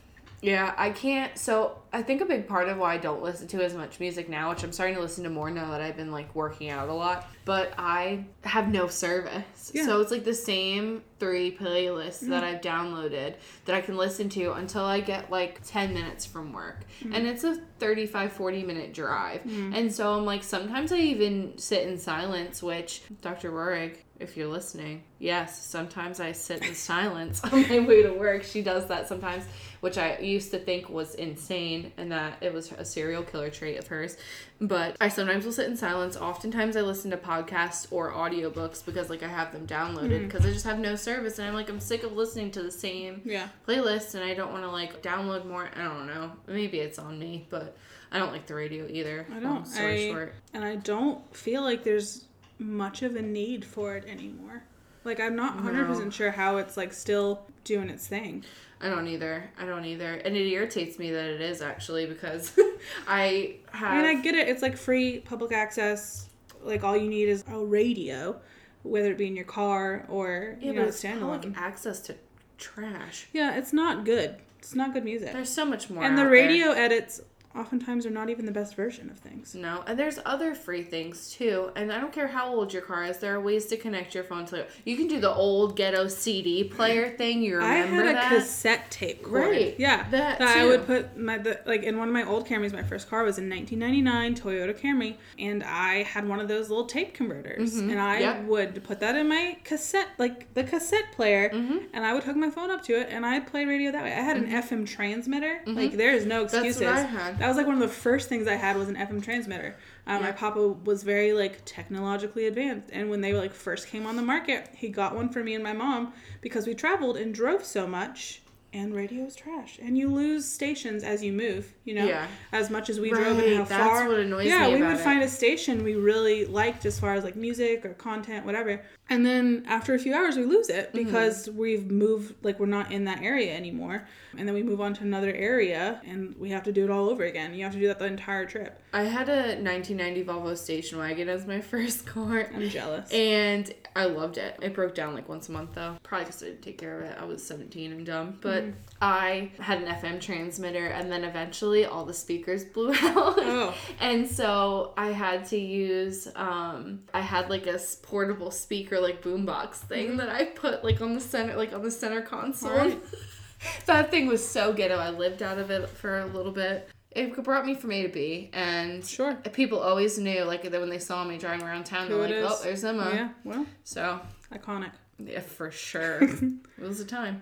[0.42, 1.38] Yeah, I can't.
[1.38, 4.30] So I think a big part of why I don't listen to as much music
[4.30, 6.90] now, which I'm starting to listen to more now that I've been like working out
[6.90, 9.72] a lot, but I have no service.
[9.74, 9.86] Yeah.
[9.86, 12.56] So it's like the same three playlists that mm-hmm.
[12.56, 13.36] I've downloaded
[13.66, 16.86] that I can listen to until I get like 10 minutes from work.
[17.00, 17.14] Mm-hmm.
[17.14, 19.42] And it's a 35, 40 minute drive.
[19.42, 19.74] Mm-hmm.
[19.74, 23.52] And so I'm like, sometimes I even sit in silence, which Dr.
[23.52, 28.44] Rorig, if you're listening, yes, sometimes I sit in silence on my way to work.
[28.44, 29.46] She does that sometimes,
[29.82, 33.78] which I used to think was insane and that it was a serial killer trait
[33.78, 34.18] of hers.
[34.60, 36.18] But I sometimes will sit in silence.
[36.18, 40.26] Oftentimes I listen to podcasts or audiobooks because like I have them downloaded mm-hmm.
[40.26, 42.72] because I just have no service and I'm like I'm sick of listening to the
[42.72, 43.50] same Yeah.
[43.68, 45.70] playlist and I don't want to like download more.
[45.76, 46.32] I don't know.
[46.48, 47.78] Maybe it's on me, but
[48.12, 49.28] I don't like the radio either.
[49.36, 49.68] I don't.
[49.68, 50.36] story I, short.
[50.54, 52.26] And I don't feel like there's
[52.60, 54.64] much of a need for it anymore.
[55.04, 58.44] Like I'm not 100% sure how it's like still doing its thing.
[58.82, 59.50] I don't either.
[59.58, 60.16] I don't either.
[60.16, 62.58] And it irritates me that it is actually because
[63.08, 63.94] I have.
[63.94, 64.50] I mean, I get it.
[64.50, 66.30] It's like free public access.
[66.62, 68.40] Like all you need is a radio,
[68.84, 71.58] whether it be in your car or yeah, you know it's public standalone.
[71.58, 72.16] access to
[72.58, 73.28] trash.
[73.34, 74.36] Yeah, it's not good.
[74.60, 75.32] It's not good music.
[75.32, 76.04] There's so much more.
[76.04, 77.22] and the radio edits
[77.58, 79.56] oftentimes are not even the best version of things.
[79.56, 81.72] No, and there's other free things too.
[81.76, 83.18] And I don't care how old your car is.
[83.18, 84.70] There are ways to connect your phone to it.
[84.86, 87.42] You can do the old ghetto CD player thing.
[87.42, 88.30] You remember I had a that?
[88.32, 89.42] cassette tape cord.
[89.50, 90.08] Right, Yeah.
[90.12, 90.68] that I too.
[90.70, 92.74] would put my the, like in one of my old Camrys.
[92.74, 96.86] My first car was in 1999 Toyota Camry, and I had one of those little
[96.86, 98.22] tape converters, and I Mm-hmm.
[98.24, 98.44] Yep.
[98.46, 101.78] would put that in my cassette, like the cassette player, Mm-hmm.
[101.94, 104.12] and I would hook my phone up to it, and I'd play radio that way.
[104.12, 105.62] I had an FM transmitter.
[105.66, 106.44] Like there is no Mm-hmm.
[106.44, 106.82] That's excuses.
[106.82, 107.40] what I had.
[107.40, 109.76] That was like one of the first things I had was an FM transmitter.
[110.06, 114.16] Um, My papa was very like technologically advanced, and when they like first came on
[114.16, 117.64] the market, he got one for me and my mom because we traveled and drove
[117.64, 118.42] so much.
[118.74, 121.74] And radio is trash, and you lose stations as you move.
[121.86, 122.28] You know, Yeah.
[122.52, 124.08] as much as we drove and how Right, that's far.
[124.10, 125.00] what annoys yeah, me we would it.
[125.00, 128.82] find a station we really liked as far as like music or content, whatever.
[129.10, 131.06] And then after a few hours, we lose it Mm-hmm.
[131.06, 134.06] because we've moved, like we're not in that area anymore.
[134.38, 137.10] And then we move on to another area, and we have to do it all
[137.10, 137.54] over again.
[137.56, 138.80] You have to do that the entire trip.
[138.94, 142.48] I had a 1990 Volvo station wagon as my first car.
[142.54, 143.10] I'm jealous.
[143.12, 144.58] And I loved it.
[144.62, 145.98] It broke down like once a month though.
[146.04, 147.18] Probably because I didn't take care of it.
[147.20, 148.38] I was 17 and dumb.
[148.42, 148.72] But Mm-hmm.
[149.00, 153.36] I had an FM transmitter and then eventually all the speakers blew out.
[153.40, 153.74] Oh.
[154.00, 159.76] and so I had to use, um, I had like a portable speaker, like boombox
[159.76, 160.18] thing Mm-hmm.
[160.18, 162.72] that I put like on the center, like on the center console.
[162.72, 163.00] Alright.
[163.86, 164.98] that thing was so ghetto.
[164.98, 166.90] I lived out of it for a little bit.
[167.12, 169.34] It brought me from A to B, and Sure.
[169.54, 172.52] people always knew, like that when they saw me driving around town, Who they're like,
[172.54, 172.60] is.
[172.60, 174.20] "Oh, there's Emma." yeah, well, So,
[174.54, 174.92] iconic.
[175.18, 177.42] yeah, for sure, it was a time.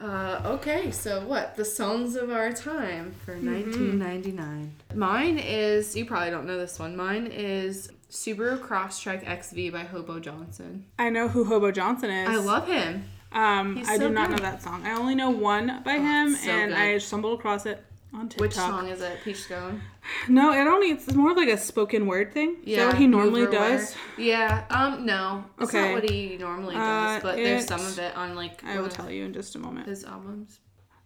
[0.00, 1.54] Uh, okay, so what?
[1.56, 4.00] The songs of our time for Mm-hmm.
[4.00, 4.74] 1999.
[4.94, 6.96] Mine is you probably don't know this one.
[6.96, 10.84] Mine is Subaru Crosstrek XV by Hobo Johnson.
[10.98, 12.28] I know who Hobo Johnson is.
[12.28, 13.04] I love him.
[13.32, 14.40] Um, He's I so do not good.
[14.40, 14.86] Oh, know that song.
[14.86, 16.78] I only know one by him, so and good.
[16.78, 17.82] I stumbled across it
[18.12, 18.40] on TikTok.
[18.40, 19.18] Which song is it?
[19.24, 19.80] Peach Scone.
[20.28, 22.56] No, it only it's more of like a spoken word thing.
[22.64, 23.94] Is that what he normally does?
[24.18, 24.64] Yeah.
[24.70, 25.06] Um.
[25.06, 25.44] No.
[25.58, 25.92] It's Okay.
[25.94, 28.88] not what he normally does, Uh, but there's some of it on like I will
[28.88, 29.86] tell you in just a moment.
[29.88, 30.60] his albums.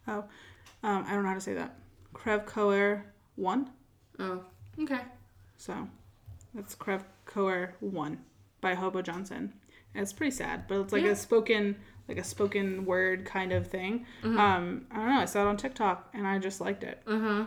[0.07, 0.25] Oh,
[0.83, 1.75] um, I don't know how to say that.
[2.13, 3.69] Creve Coeur one.
[4.19, 4.43] Oh.
[4.81, 5.01] Okay.
[5.57, 5.87] So,
[6.53, 8.19] that's Creve Coeur one
[8.61, 9.53] by Hobo Johnson.
[9.93, 11.11] And it's pretty sad, but it's like Yeah.
[11.11, 11.77] a spoken
[12.07, 14.03] like a spoken word kind of thing.
[14.23, 14.39] Mm-hmm.
[14.39, 15.19] Um, I don't know.
[15.19, 17.03] I saw it on TikTok and I just liked it.
[17.05, 17.45] Uh-huh.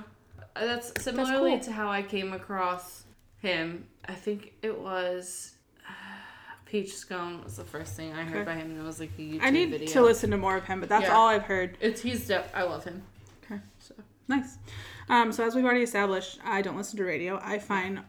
[0.55, 1.61] Uh, That's similarly cool.
[1.61, 3.05] to how I came across
[3.41, 3.87] him.
[4.07, 5.53] I think it was
[5.89, 5.93] uh,
[6.67, 8.45] Peach Scone was the first thing I heard Okay.
[8.45, 9.89] by him, and it was like a YouTube I need video.
[9.89, 11.15] to listen to more of him, but that's Yeah.
[11.17, 11.77] all I've heard.
[11.81, 13.03] It's he's I love him.
[13.45, 13.61] Okay.
[13.79, 13.95] So
[14.29, 14.57] Nice.
[15.09, 17.39] Um, so as we've already established, I don't listen to radio.
[17.43, 18.01] I find,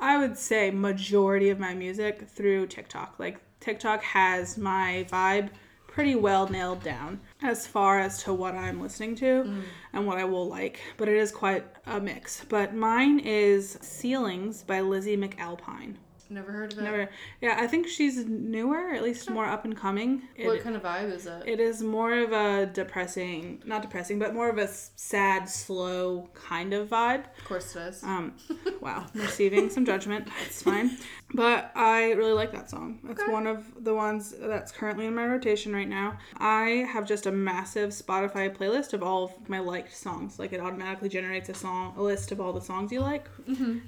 [0.00, 3.16] I would say, majority of my music through TikTok.
[3.18, 5.50] Like TikTok has my vibe
[5.96, 9.62] pretty well nailed down as far as to what I'm listening to mm.
[9.94, 10.78] and what I will like.
[10.98, 12.44] But it is quite a mix.
[12.46, 15.94] But mine is Ceilings by Lizzie McAlpine.
[16.30, 16.82] Never heard of it.
[16.82, 17.08] Never,
[17.40, 20.22] yeah, I think she's newer, at least more up and coming.
[20.36, 21.42] It- What kind of vibe is it?
[21.46, 26.72] it is more of a depressing, not depressing, but more of a sad, slow kind
[26.74, 27.24] of vibe.
[27.38, 28.02] of course it is.
[28.02, 28.34] Um,
[28.80, 30.28] wow, receiving some judgment.
[30.46, 30.96] It's fine.
[31.34, 33.00] But I really like that song.
[33.10, 33.32] It's Okay.
[33.32, 36.18] one of the ones that's currently in my rotation right now.
[36.36, 40.38] I have just a massive Spotify playlist of all of my liked songs.
[40.38, 43.28] Like it automatically generates a song, a list of all the songs you like.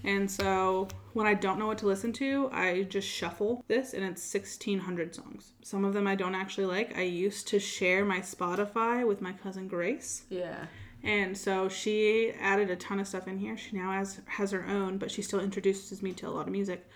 [0.05, 0.89] And so
[1.19, 5.17] when I don't know what to listen to, I just shuffle this, and it's 1,600
[5.17, 5.51] songs.
[5.63, 6.97] Some of them I don't actually like.
[6.97, 10.23] I used to share my Spotify with my cousin Grace.
[10.31, 10.67] yeah.
[11.03, 13.57] And so she added a ton of stuff in here.
[13.57, 16.53] She now has has her own, but she still introduces me to a lot of
[16.53, 16.89] music.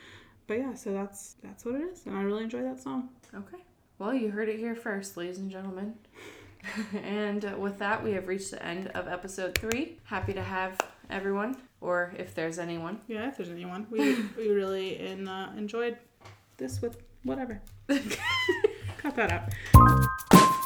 [0.46, 3.10] But yeah, so that's that's what it is, and I really enjoy that song.
[3.32, 3.62] Okay.
[3.98, 5.94] Well, you heard it here first, ladies and gentlemen.
[7.04, 9.98] and with that, we have reached the end of episode three.
[10.04, 13.00] Happy to have everyone, or if there's anyone.
[13.08, 15.98] Yeah, if there's anyone, we we really in, uh, enjoyed
[16.56, 17.60] this with whatever.
[18.98, 20.58] Cut that out.